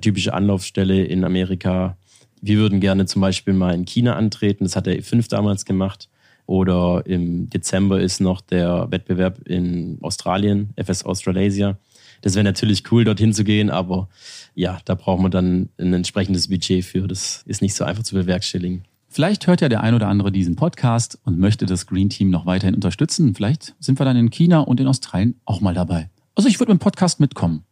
[0.01, 1.97] typische Anlaufstelle in Amerika.
[2.41, 4.63] Wir würden gerne zum Beispiel mal in China antreten.
[4.63, 6.07] Das hat der E5 damals gemacht.
[6.45, 11.77] Oder im Dezember ist noch der Wettbewerb in Australien, FS Australasia.
[12.21, 14.09] Das wäre natürlich cool, dorthin zu gehen, aber
[14.53, 17.07] ja, da braucht man dann ein entsprechendes Budget für.
[17.07, 18.83] Das ist nicht so einfach zu bewerkstelligen.
[19.07, 22.45] Vielleicht hört ja der ein oder andere diesen Podcast und möchte das Green Team noch
[22.45, 23.33] weiterhin unterstützen.
[23.33, 26.09] Vielleicht sind wir dann in China und in Australien auch mal dabei.
[26.35, 27.63] Also ich würde mit dem Podcast mitkommen.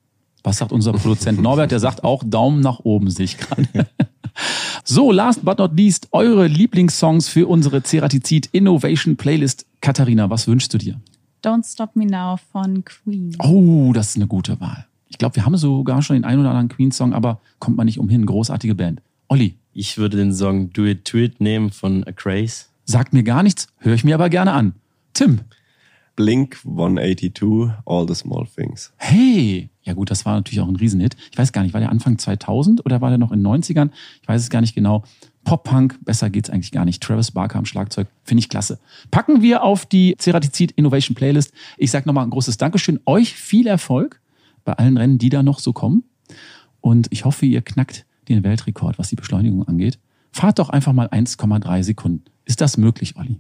[0.44, 1.72] Was sagt unser Produzent Norbert?
[1.72, 3.68] Der sagt auch Daumen nach oben, sehe ich gerade.
[4.86, 9.66] So, last but not least, eure Lieblingssongs für unsere Ceratizid Innovation Playlist.
[9.80, 11.00] Katharina, was wünschst du dir?
[11.44, 13.36] Don't Stop Me Now von Queen.
[13.40, 14.86] Oh, das ist eine gute Wahl.
[15.10, 18.00] Ich glaube, wir haben sogar schon den einen oder anderen Queen-Song, aber kommt man nicht
[18.00, 18.26] umhin.
[18.26, 19.02] Großartige Band.
[19.28, 22.66] Olli, ich würde den Song Do It To It nehmen von A Craze.
[22.86, 24.74] Sagt mir gar nichts, höre ich mir aber gerne an.
[25.14, 25.42] Tim.
[26.16, 28.94] Blink 182, All the Small Things.
[28.98, 29.70] Hey!
[29.84, 31.16] Ja gut, das war natürlich auch ein Riesenhit.
[31.32, 33.90] Ich weiß gar nicht, war der Anfang 2000 oder war der noch in den 90ern?
[34.22, 35.04] Ich weiß es gar nicht genau.
[35.44, 37.04] Pop-Punk, besser geht's eigentlich gar nicht.
[37.04, 38.80] Travis Barker am Schlagzeug, finde ich klasse.
[39.12, 41.52] Packen wir auf die Ceratizid Innovation Playlist.
[41.78, 43.02] Ich sage nochmal ein großes Dankeschön.
[43.06, 44.22] Euch viel Erfolg
[44.64, 46.04] bei allen Rennen, die da noch so kommen.
[46.80, 50.00] Und ich hoffe, ihr knackt den Weltrekord, was die Beschleunigung angeht.
[50.32, 52.24] Fahrt doch einfach mal 1,3 Sekunden.
[52.46, 53.40] Ist das möglich, Olli?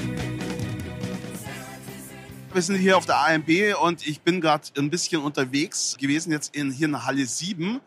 [2.52, 3.48] Wir sind hier auf der AMB
[3.82, 7.80] und ich bin gerade ein bisschen unterwegs gewesen, jetzt in, hier in Halle 7.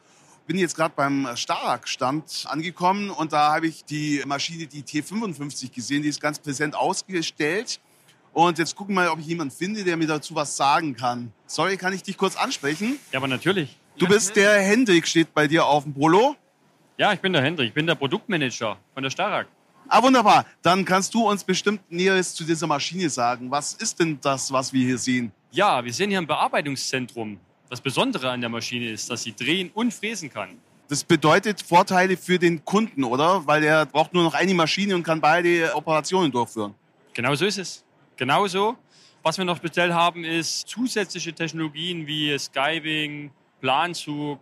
[0.48, 6.04] Bin jetzt gerade beim Starak-Stand angekommen und da habe ich die Maschine, die T55 gesehen,
[6.04, 7.80] die ist ganz präsent ausgestellt.
[8.34, 11.34] Und jetzt gucken wir mal, ob ich jemanden finde, der mir dazu was sagen kann.
[11.48, 12.98] Sorry, kann ich dich kurz ansprechen?
[13.12, 13.78] Ja, aber natürlich.
[13.98, 16.36] Du bist der Hendrik, steht bei dir auf dem Polo.
[16.98, 19.48] Ja, ich bin der Hendrik, ich bin der Produktmanager von der Starak.
[19.90, 20.46] Ah, wunderbar.
[20.62, 23.52] Dann kannst du uns bestimmt Näheres zu dieser Maschine sagen.
[23.52, 25.34] Was ist denn das, was wir hier sehen?
[25.52, 27.38] Ja, wir sehen hier ein Bearbeitungszentrum.
[27.70, 30.58] Das Besondere an der Maschine ist, dass sie drehen und fräsen kann.
[30.88, 33.46] Das bedeutet Vorteile für den Kunden, oder?
[33.46, 36.74] Weil er braucht nur noch eine Maschine und kann beide Operationen durchführen.
[37.14, 37.84] Genau so ist es.
[38.22, 38.78] Genau so.
[39.24, 43.32] Was wir noch speziell haben, ist zusätzliche Technologien wie Skiving,
[43.62, 44.38] Planzug,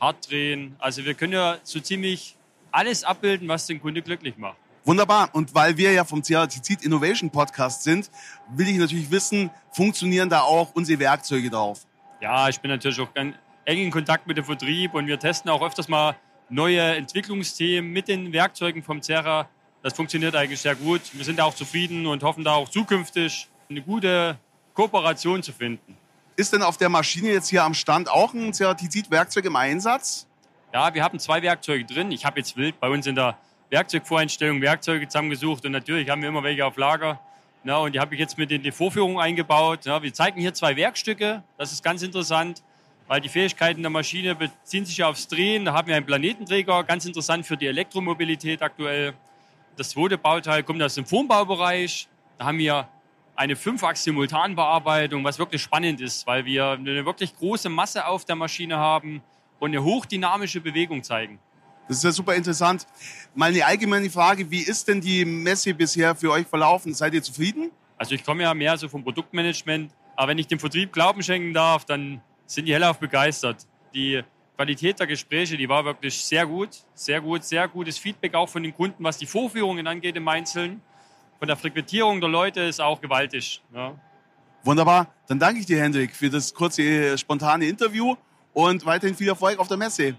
[0.00, 0.74] hart drehen.
[0.78, 2.38] Also wir können ja so ziemlich
[2.70, 4.56] alles abbilden, was den Kunde glücklich macht.
[4.86, 5.28] Wunderbar.
[5.34, 8.10] Und weil wir ja vom CRTZ Innovation Podcast sind,
[8.48, 11.84] will ich natürlich wissen, funktionieren da auch unsere Werkzeuge drauf?
[12.22, 13.36] Ja, ich bin natürlich auch ganz
[13.66, 16.16] eng in Kontakt mit dem Vertrieb und wir testen auch öfters mal
[16.48, 19.50] neue Entwicklungsthemen mit den Werkzeugen vom Cera.
[19.82, 21.00] Das funktioniert eigentlich sehr gut.
[21.12, 24.38] Wir sind auch zufrieden und hoffen da auch zukünftig eine gute
[24.74, 25.96] Kooperation zu finden.
[26.36, 30.26] Ist denn auf der Maschine jetzt hier am Stand auch ein Ceratizid-Werkzeug im Einsatz?
[30.72, 32.12] Ja, wir haben zwei Werkzeuge drin.
[32.12, 33.38] Ich habe jetzt wild bei uns in der
[33.70, 37.20] Werkzeugvoreinstellung Werkzeuge zusammengesucht und natürlich haben wir immer welche auf Lager.
[37.64, 39.84] Na, und die habe ich jetzt mit in die Vorführung eingebaut.
[39.84, 41.42] Ja, wir zeigen hier zwei Werkstücke.
[41.56, 42.62] Das ist ganz interessant,
[43.08, 45.64] weil die Fähigkeiten der Maschine beziehen sich ja aufs Drehen.
[45.64, 49.14] Da haben wir einen Planetenträger, ganz interessant für die Elektromobilität aktuell.
[49.78, 52.08] Das zweite Bauteil kommt aus dem Formbaubereich.
[52.36, 52.88] Da haben wir
[53.36, 58.76] eine Fünfachs-Simultanbearbeitung, was wirklich spannend ist, weil wir eine wirklich große Masse auf der Maschine
[58.76, 59.22] haben
[59.60, 61.38] und eine hochdynamische Bewegung zeigen.
[61.86, 62.88] Das ist ja super interessant.
[63.36, 66.92] Mal eine allgemeine Frage, wie ist denn die Messe bisher für euch verlaufen?
[66.92, 67.70] Seid ihr zufrieden?
[67.96, 71.54] Also ich komme ja mehr so vom Produktmanagement, aber wenn ich dem Vertrieb Glauben schenken
[71.54, 73.64] darf, dann sind die hellauf begeistert.
[73.94, 74.24] Die
[74.58, 78.60] Qualität der Gespräche, die war wirklich sehr gut, sehr gut, sehr gutes Feedback auch von
[78.60, 80.82] den Kunden, was die Vorführungen angeht im Einzelnen
[81.38, 83.62] von der Frequentierung der Leute ist auch gewaltig.
[83.72, 83.94] Ja.
[84.64, 85.14] Wunderbar.
[85.28, 88.16] Dann danke ich dir, Hendrik, für das kurze, äh, spontane Interview
[88.52, 90.16] und weiterhin viel Erfolg auf der Messe.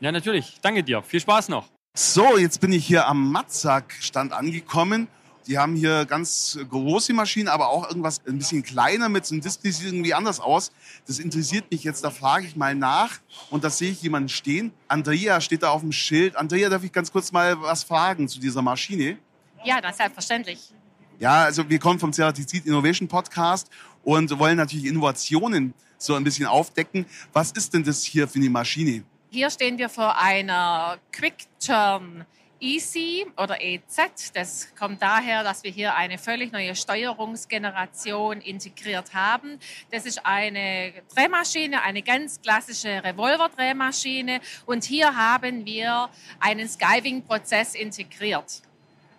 [0.00, 0.58] Ja, natürlich.
[0.60, 1.02] Danke dir.
[1.02, 1.66] Viel Spaß noch.
[1.94, 5.08] So, jetzt bin ich hier am Matzak-Stand angekommen.
[5.46, 9.42] Die haben hier ganz große Maschinen, aber auch irgendwas ein bisschen kleiner mit so einem
[9.42, 10.72] Display, sieht irgendwie anders aus.
[11.06, 14.72] Das interessiert mich jetzt, da frage ich mal nach und da sehe ich jemanden stehen.
[14.88, 16.36] Andrea steht da auf dem Schild.
[16.36, 19.18] Andrea, darf ich ganz kurz mal was fragen zu dieser Maschine?
[19.64, 20.72] Ja, das ist selbstverständlich.
[21.18, 23.70] Ja, also wir kommen vom Ceratizid Innovation Podcast
[24.02, 27.06] und wollen natürlich Innovationen so ein bisschen aufdecken.
[27.32, 29.02] Was ist denn das hier für eine Maschine?
[29.30, 32.24] Hier stehen wir vor einer Quick Turn
[32.60, 34.32] Easy oder EZ.
[34.32, 39.58] Das kommt daher, dass wir hier eine völlig neue Steuerungsgeneration integriert haben.
[39.90, 44.40] Das ist eine Drehmaschine, eine ganz klassische Revolver-Drehmaschine.
[44.64, 46.08] Und hier haben wir
[46.40, 48.62] einen Skiving-Prozess integriert.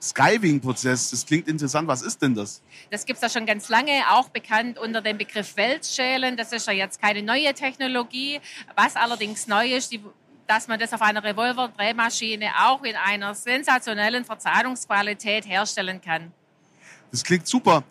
[0.02, 1.88] Skiving-Prozess, das klingt interessant.
[1.88, 2.62] Was ist denn das?
[2.92, 6.38] Das gibt es ja schon ganz lange, auch bekannt unter dem Begriff Weltschälen.
[6.38, 8.40] Das ist ja jetzt keine neue Technologie.
[8.76, 10.02] Was allerdings neu ist, die,
[10.48, 16.32] dass man das auf einer Revolver-Drehmaschine auch in einer sensationellen Verzahnungsqualität herstellen kann.
[17.12, 17.84] Das klingt super.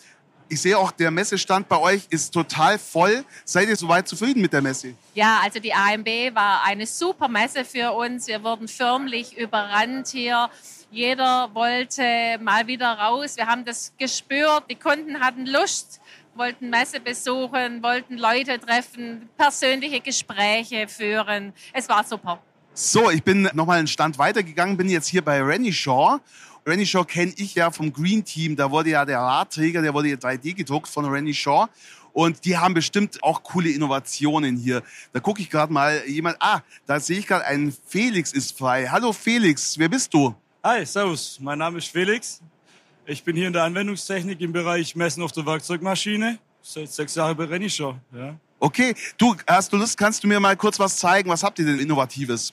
[0.48, 3.24] Ich sehe auch, der Messestand bei euch ist total voll.
[3.44, 4.94] Seid ihr soweit zufrieden mit der Messe?
[5.14, 8.28] Ja, also die AMB war eine super Messe für uns.
[8.28, 10.48] Wir wurden förmlich überrannt hier.
[10.92, 13.36] Jeder wollte mal wieder raus.
[13.36, 14.64] Wir haben das gespürt.
[14.70, 16.00] Die Kunden hatten Lust,
[16.36, 21.52] wollten Messe besuchen, wollten Leute treffen, persönliche Gespräche führen.
[21.72, 22.40] Es war super.
[22.74, 26.20] So, ich bin nochmal einen Stand weitergegangen, bin jetzt hier bei Rennie Shaw
[26.66, 28.56] Randy Shaw kenne ich ja vom Green Team.
[28.56, 31.68] Da wurde ja der Radträger, der wurde ja 3D gedruckt von Randy Shaw.
[32.12, 34.82] Und die haben bestimmt auch coole Innovationen hier.
[35.12, 36.38] Da gucke ich gerade mal jemand.
[36.40, 38.88] Ah, da sehe ich gerade einen Felix ist frei.
[38.88, 40.34] Hallo Felix, wer bist du?
[40.64, 41.38] Hi, servus.
[41.40, 42.40] Mein Name ist Felix.
[43.08, 46.38] Ich bin hier in der Anwendungstechnik im Bereich Messen auf der Werkzeugmaschine.
[46.60, 48.00] Seit sechs Jahren bei Renny schon.
[48.12, 48.34] Ja.
[48.58, 51.30] Okay, du hast du Lust, kannst du mir mal kurz was zeigen?
[51.30, 52.52] Was habt ihr denn Innovatives?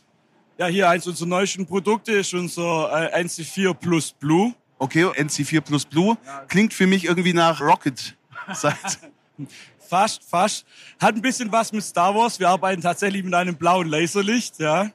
[0.60, 4.54] Ja, hier eins unserer neuesten Produkte ist unser äh, NC4 Plus Blue.
[4.78, 6.16] Okay, NC4 Plus Blue.
[6.48, 8.16] Klingt für mich irgendwie nach Rocket.
[9.90, 10.66] fast, fast.
[11.00, 12.40] Hat ein bisschen was mit Star Wars.
[12.40, 14.92] Wir arbeiten tatsächlich mit einem blauen Laserlicht, ja.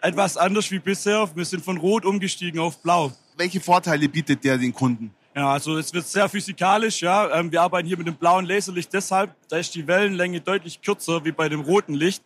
[0.00, 1.28] Etwas anders wie bisher.
[1.34, 3.12] Wir sind von Rot umgestiegen auf Blau.
[3.42, 5.12] Welche Vorteile bietet der den Kunden?
[5.34, 7.28] Ja, also es wird sehr physikalisch, ja.
[7.36, 11.24] Ähm, wir arbeiten hier mit dem blauen Laserlicht deshalb, da ist die Wellenlänge deutlich kürzer
[11.24, 12.22] wie bei dem roten Licht,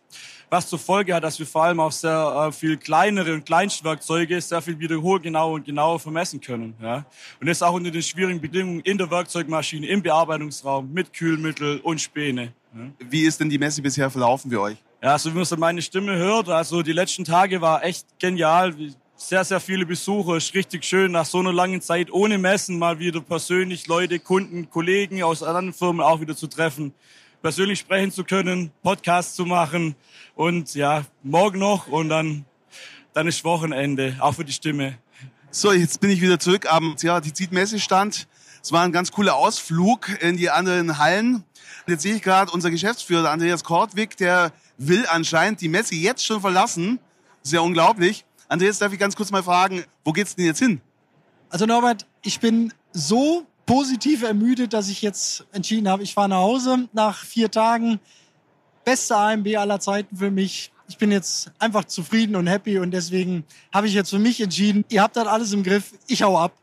[0.51, 4.39] was zur Folge hat, dass wir vor allem auch sehr äh, viel kleinere und Kleinstwerkzeuge
[4.41, 7.03] sehr viel wiederholgenau und genauer vermessen können, ja.
[7.41, 11.99] Und das auch unter den schwierigen Bedingungen in der Werkzeugmaschine, im Bearbeitungsraum, mit Kühlmittel und
[11.99, 12.53] Späne.
[12.75, 13.09] Ja.
[13.09, 14.77] Wie ist denn die Messe bisher verlaufen für euch?
[15.01, 18.75] Ja, also wie man meine Stimme hört, also die letzten Tage war echt genial
[19.17, 20.37] sehr, sehr viele Besucher.
[20.37, 24.69] Ist richtig schön, nach so einer langen Zeit ohne Messen mal wieder persönlich Leute, Kunden,
[24.69, 26.93] Kollegen aus anderen Firmen auch wieder zu treffen,
[27.41, 29.95] persönlich sprechen zu können, Podcasts zu machen
[30.35, 32.45] und ja, morgen noch und dann,
[33.13, 34.99] dann ist Wochenende, auch für die Stimme.
[35.49, 38.27] So, jetzt bin ich wieder zurück am ja, Messestand.
[38.61, 41.43] Es war ein ganz cooler Ausflug in die anderen Hallen.
[41.87, 46.41] Jetzt sehe ich gerade unser Geschäftsführer Andreas Kortwig, der will anscheinend die Messe jetzt schon
[46.41, 46.99] verlassen.
[47.41, 48.26] Sehr unglaublich.
[48.49, 50.81] Andreas, darf ich ganz kurz mal fragen, wo geht's denn jetzt hin?
[51.49, 56.37] Also Norbert, ich bin so positiv ermüdet, dass ich jetzt entschieden habe, ich fahre nach
[56.37, 57.99] Hause nach vier Tagen.
[58.85, 60.71] Beste AMB aller Zeiten für mich.
[60.87, 63.43] Ich bin jetzt einfach zufrieden und happy und deswegen
[63.73, 66.53] habe ich jetzt für mich entschieden, ihr habt das alles im Griff, ich hau ab.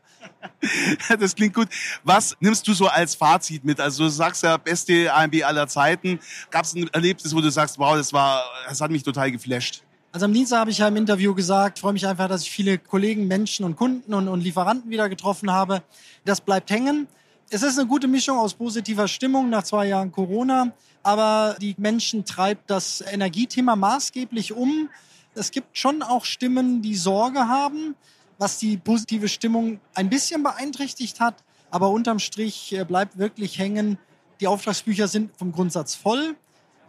[1.19, 1.67] Das klingt gut.
[2.03, 3.79] Was nimmst du so als Fazit mit?
[3.79, 6.19] Also du sagst ja, beste AMB aller Zeiten.
[6.49, 9.84] Gab es ein Erlebnis, wo du sagst, wow, das war, das hat mich total geflasht?
[10.15, 12.77] Also am Dienstag habe ich ja im Interview gesagt, freue mich einfach, dass ich viele
[12.77, 15.83] Kollegen, Menschen und Kunden und, und Lieferanten wieder getroffen habe.
[16.23, 17.09] Das bleibt hängen.
[17.49, 20.71] Es ist eine gute Mischung aus positiver Stimmung nach zwei Jahren Corona,
[21.03, 24.89] aber die Menschen treibt das Energiethema maßgeblich um.
[25.33, 27.95] Es gibt schon auch Stimmen, die Sorge haben,
[28.37, 31.43] was die positive Stimmung ein bisschen beeinträchtigt hat.
[31.71, 33.97] Aber unterm Strich äh, bleibt wirklich hängen.
[34.39, 36.37] Die Auftragsbücher sind vom Grundsatz voll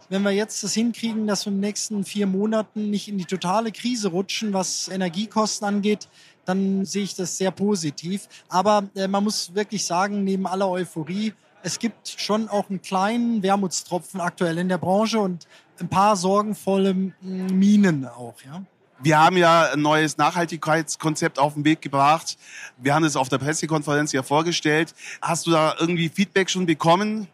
[0.09, 3.25] wenn wir jetzt das hinkriegen, dass wir in den nächsten vier Monaten nicht in die
[3.25, 6.07] totale Krise rutschen, was Energiekosten angeht,
[6.45, 8.27] dann sehe ich das sehr positiv.
[8.47, 13.43] Aber äh, man muss wirklich sagen, neben aller Euphorie, es gibt schon auch einen kleinen
[13.43, 15.47] Wermutstropfen aktuell in der Branche und
[15.79, 18.63] ein paar sorgenvolle Minen auch, ja.
[18.99, 22.35] Wir haben ja ein neues Nachhaltigkeitskonzept auf den Weg gebracht.
[22.77, 24.95] Wir haben es auf der Pressekonferenz ja vorgestellt.
[25.21, 27.27] Hast du da irgendwie Feedback schon bekommen?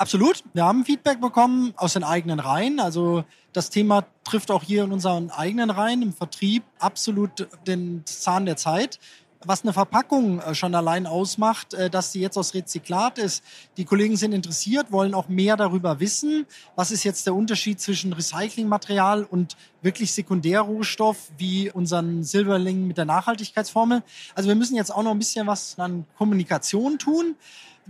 [0.00, 0.42] Absolut.
[0.54, 2.80] Wir haben Feedback bekommen aus den eigenen Reihen.
[2.80, 3.22] Also
[3.52, 8.56] das Thema trifft auch hier in unseren eigenen Reihen im Vertrieb absolut den Zahn der
[8.56, 8.98] Zeit.
[9.44, 13.44] Was eine Verpackung äh, schon allein ausmacht, äh, dass sie jetzt aus Rezyklat ist.
[13.76, 16.46] Die Kollegen sind interessiert, wollen auch mehr darüber wissen.
[16.76, 23.04] Was ist jetzt der Unterschied zwischen Recyclingmaterial und wirklich Sekundärrohstoff wie unseren Silberling mit der
[23.04, 24.02] Nachhaltigkeitsformel?
[24.34, 27.36] Also wir müssen jetzt auch noch ein bisschen was an Kommunikation tun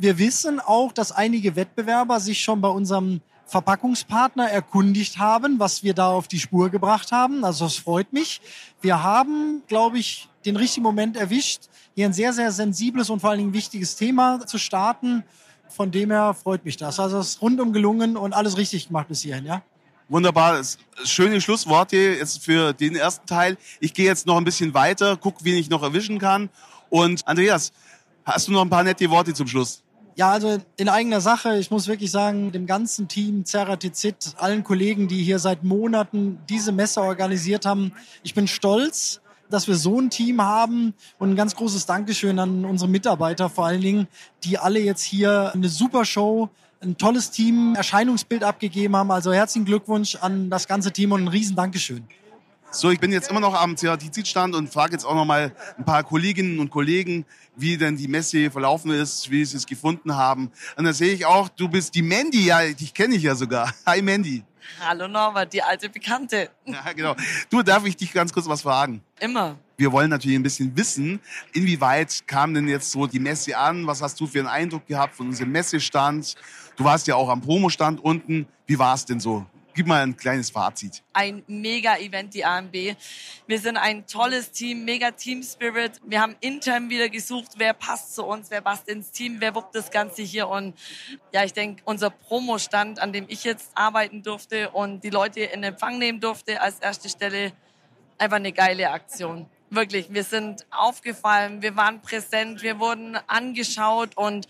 [0.01, 5.93] wir wissen auch, dass einige Wettbewerber sich schon bei unserem Verpackungspartner erkundigt haben, was wir
[5.93, 7.45] da auf die Spur gebracht haben.
[7.45, 8.41] Also das freut mich.
[8.81, 11.63] Wir haben, glaube ich, den richtigen Moment erwischt,
[11.95, 15.25] hier ein sehr, sehr sensibles und vor allen Dingen wichtiges Thema zu starten.
[15.69, 16.99] Von dem her freut mich das.
[16.99, 19.63] Also es ist rundum gelungen und alles richtig gemacht bis hierhin, ja.
[20.09, 20.61] Wunderbar,
[21.05, 23.59] schöne Schlussworte jetzt für den ersten Teil.
[23.81, 26.49] Ich gehe jetzt noch ein bisschen weiter, guck, wen ich noch erwischen kann.
[26.89, 27.73] Und Andreas,
[28.25, 29.83] hast du noch ein paar nette Worte zum Schluss?
[30.21, 35.09] Ja, also in eigener Sache, ich muss wirklich sagen, dem ganzen Team Ceratizid, allen Kollegen,
[35.09, 37.93] die hier seit Monaten diese Messe organisiert haben,
[38.23, 42.67] ich bin stolz, dass wir so ein Team haben und ein ganz großes Dankeschön an
[42.67, 44.09] unsere Mitarbeiter vor allen Dingen,
[44.45, 46.51] die alle jetzt hier eine super Show,
[46.83, 49.11] ein tolles Team, Erscheinungsbild abgegeben haben.
[49.11, 52.05] Also herzlichen Glückwunsch an das ganze Team und ein riesen Dankeschön.
[52.73, 55.85] So, ich bin jetzt immer noch am CRT-Stand und frage jetzt auch noch mal ein
[55.85, 60.53] paar Kolleginnen und Kollegen, wie denn die Messe verlaufen ist, wie sie es gefunden haben.
[60.77, 63.75] Und da sehe ich auch, du bist die Mandy, ja, dich kenne ich ja sogar.
[63.87, 64.45] Hi Mandy.
[64.79, 66.51] Hallo Norbert, die alte Bekannte.
[66.65, 67.17] Ja, genau.
[67.51, 69.03] Du, darf ich dich ganz kurz was fragen?
[69.19, 69.57] Immer.
[69.77, 71.19] Wir wollen natürlich ein bisschen wissen,
[71.53, 73.85] inwieweit kam denn jetzt so die Messe an?
[73.89, 76.37] Was hast du für einen Eindruck gehabt von unserem Messestand?
[76.77, 78.47] Du warst ja auch am Promostand unten.
[78.67, 79.45] Wie war es denn so?
[79.81, 81.03] Gib mal ein kleines Fazit.
[81.15, 82.75] Ein Mega-Event, die AMB.
[83.47, 85.93] Wir sind ein tolles Team, mega Team-Spirit.
[86.05, 89.75] Wir haben intern wieder gesucht, wer passt zu uns, wer passt ins Team, wer wuppt
[89.75, 90.49] das Ganze hier.
[90.49, 90.79] Und
[91.33, 95.63] ja, ich denke, unser Promo-Stand, an dem ich jetzt arbeiten durfte und die Leute in
[95.63, 97.53] Empfang nehmen durfte, als erste Stelle,
[98.19, 99.47] einfach eine geile Aktion.
[99.71, 104.47] Wirklich, wir sind aufgefallen, wir waren präsent, wir wurden angeschaut und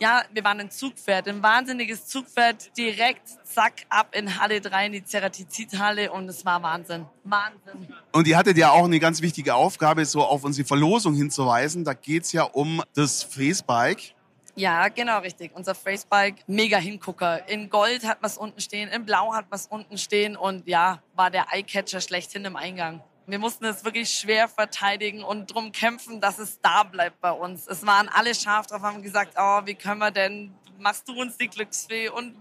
[0.00, 4.92] ja, wir waren ein Zugpferd, ein wahnsinniges Zugpferd, direkt zack ab in Halle 3 in
[4.92, 7.04] die Ceratizid-Halle und es war Wahnsinn.
[7.24, 7.94] Wahnsinn.
[8.12, 11.84] Und ihr hattet ja auch eine ganz wichtige Aufgabe, so auf unsere Verlosung hinzuweisen.
[11.84, 14.14] Da geht's ja um das Fräsbike.
[14.56, 15.52] Ja, genau, richtig.
[15.54, 17.48] Unser Fracebike, mega Hingucker.
[17.48, 20.66] In Gold hat man es unten stehen, in Blau hat man es unten stehen und
[20.66, 23.02] ja, war der Eyecatcher schlechthin im Eingang.
[23.30, 27.68] Wir mussten es wirklich schwer verteidigen und drum kämpfen, dass es da bleibt bei uns.
[27.68, 31.36] Es waren alle scharf drauf, haben gesagt, oh, wie können wir denn, machst du uns
[31.36, 32.08] die Glücksfee?
[32.08, 32.34] Und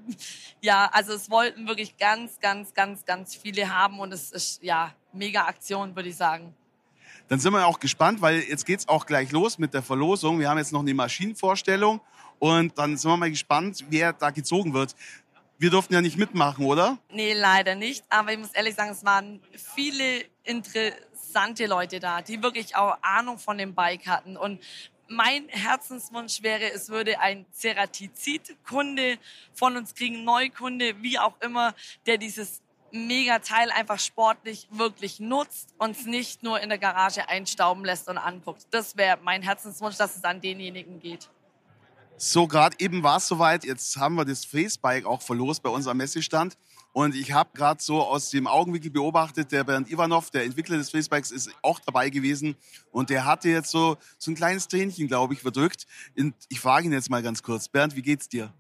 [0.62, 4.96] ja, also es wollten wirklich ganz, ganz, ganz, ganz viele haben und es ist, ja,
[5.14, 6.56] mega Aktion, würde ich sagen.
[7.28, 10.40] Dann sind wir auch gespannt, weil jetzt geht's auch gleich los mit der Verlosung.
[10.40, 12.02] Wir haben jetzt noch eine Maschinenvorstellung
[12.40, 14.96] und dann sind wir mal gespannt, wer da gezogen wird.
[15.60, 16.98] Wir durften ja nicht mitmachen, oder?
[17.12, 18.06] Nee, leider nicht.
[18.10, 23.38] Aber ich muss ehrlich sagen, es waren viele interessante Leute da, die wirklich auch Ahnung
[23.38, 24.38] von dem Bike hatten.
[24.38, 24.64] Und
[25.10, 29.18] mein Herzenswunsch wäre, es würde ein Ceratizid-Kunde
[29.54, 35.92] von uns kriegen, Neukunde, wie auch immer, der dieses Mega-Teil einfach sportlich wirklich nutzt und
[35.92, 38.66] es nicht nur in der Garage einstauben lässt und anguckt.
[38.72, 41.30] Das wäre mein Herzenswunsch, dass es an denjenigen geht.
[42.22, 43.64] So, gerade eben war es soweit.
[43.64, 46.58] Jetzt haben wir das Facebike auch verlost bei unserem Messestand.
[46.92, 50.90] Und ich habe gerade so aus dem Augenwinkel beobachtet, der Bernd Ivanov, der Entwickler des
[50.90, 52.58] Facebikes, ist auch dabei gewesen.
[52.92, 55.88] Und der hatte jetzt so, so ein kleines Tränchen, glaube ich, verdrückt.
[56.18, 57.70] Und ich frage ihn jetzt mal ganz kurz.
[57.70, 58.54] Bernd, wie geht's dir?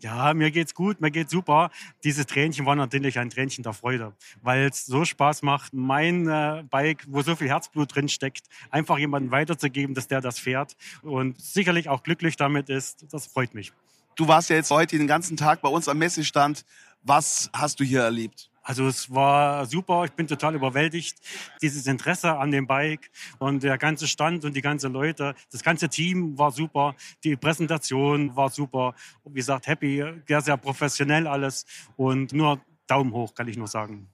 [0.00, 1.70] Ja, mir geht's gut, mir geht's super.
[2.04, 4.12] Dieses Tränchen war natürlich ein Tränchen der Freude,
[4.42, 8.98] weil es so Spaß macht, mein äh, Bike, wo so viel Herzblut drin steckt, einfach
[8.98, 13.06] jemandem weiterzugeben, dass der das fährt und sicherlich auch glücklich damit ist.
[13.12, 13.72] Das freut mich.
[14.16, 16.64] Du warst ja jetzt heute den ganzen Tag bei uns am Messestand.
[17.02, 18.49] Was hast du hier erlebt?
[18.62, 21.18] Also es war super, ich bin total überwältigt.
[21.62, 25.88] Dieses Interesse an dem Bike und der ganze Stand und die ganzen Leute, das ganze
[25.88, 26.94] Team war super,
[27.24, 28.94] die Präsentation war super.
[29.24, 31.64] Wie gesagt, happy, sehr, sehr professionell alles
[31.96, 34.08] und nur Daumen hoch, kann ich nur sagen.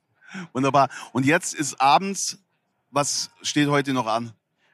[0.52, 0.88] Wunderbar.
[1.12, 2.38] Und jetzt ist abends,
[2.90, 4.32] was steht heute noch an?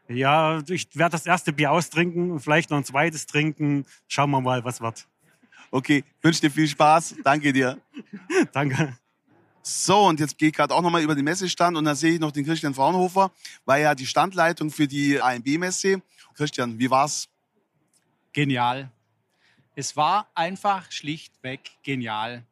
[0.08, 3.86] Ja, ich werde das erste Bier austrinken, vielleicht noch ein zweites trinken.
[4.08, 5.08] Schauen wir mal, was wird.
[5.70, 7.16] Okay, wünsche dir viel Spaß.
[7.24, 7.78] Danke dir.
[8.52, 8.98] Danke.
[9.64, 12.20] So, und jetzt gehe ich gerade auch nochmal über den Messestand und dann sehe ich
[12.20, 13.30] noch den Christian Fraunhofer,
[13.64, 16.02] war ja die Standleitung für die AMB-Messe.
[16.34, 17.28] Christian, wie war's?
[18.32, 18.90] Genial.
[19.76, 22.44] Es war einfach schlichtweg genial.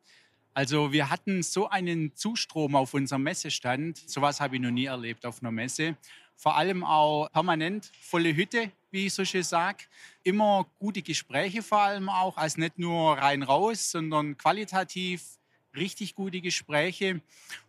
[0.55, 3.99] Also wir hatten so einen Zustrom auf unserem Messestand.
[4.09, 5.97] Sowas habe ich noch nie erlebt auf einer Messe.
[6.37, 9.85] Vor allem auch permanent volle Hütte, wie ich so schön sage.
[10.23, 15.40] Immer gute Gespräche vor allem auch, als nicht nur rein raus, sondern qualitativ
[15.75, 17.21] richtig gute Gespräche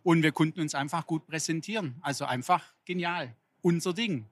[0.02, 1.96] und wir konnten uns einfach gut präsentieren.
[2.02, 3.34] Also einfach genial.
[3.60, 4.26] Unser Ding.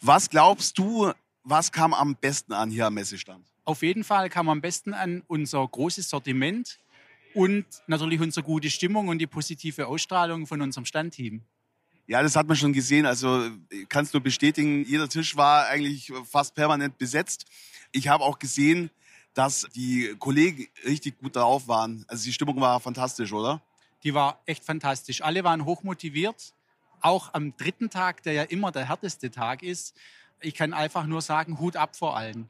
[0.00, 1.12] Was glaubst du,
[1.44, 3.46] was kam am besten an hier am Messestand?
[3.64, 6.80] Auf jeden Fall kam am besten an unser großes Sortiment
[7.34, 11.42] und natürlich unsere gute Stimmung und die positive Ausstrahlung von unserem Standteam.
[12.06, 13.06] Ja, das hat man schon gesehen.
[13.06, 13.50] Also
[13.88, 17.46] kannst nur bestätigen, jeder Tisch war eigentlich fast permanent besetzt.
[17.92, 18.90] Ich habe auch gesehen,
[19.34, 22.04] dass die Kollegen richtig gut drauf waren.
[22.08, 23.62] Also die Stimmung war fantastisch, oder?
[24.02, 25.22] Die war echt fantastisch.
[25.22, 26.54] Alle waren hochmotiviert.
[27.00, 29.96] Auch am dritten Tag, der ja immer der härteste Tag ist.
[30.40, 32.48] Ich kann einfach nur sagen, Hut ab vor allen.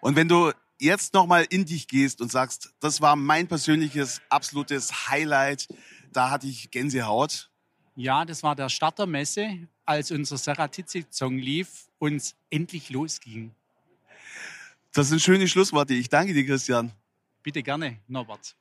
[0.00, 5.08] Und wenn du jetzt nochmal in dich gehst und sagst, das war mein persönliches absolutes
[5.08, 5.68] Highlight,
[6.12, 7.50] da hatte ich Gänsehaut.
[7.94, 13.54] Ja, das war der Start der Messe, als unser Seratizi-Song lief und es endlich losging.
[14.92, 15.94] Das sind schöne Schlussworte.
[15.94, 16.92] Ich danke dir, Christian.
[17.42, 18.56] Bitte gerne, Norbert.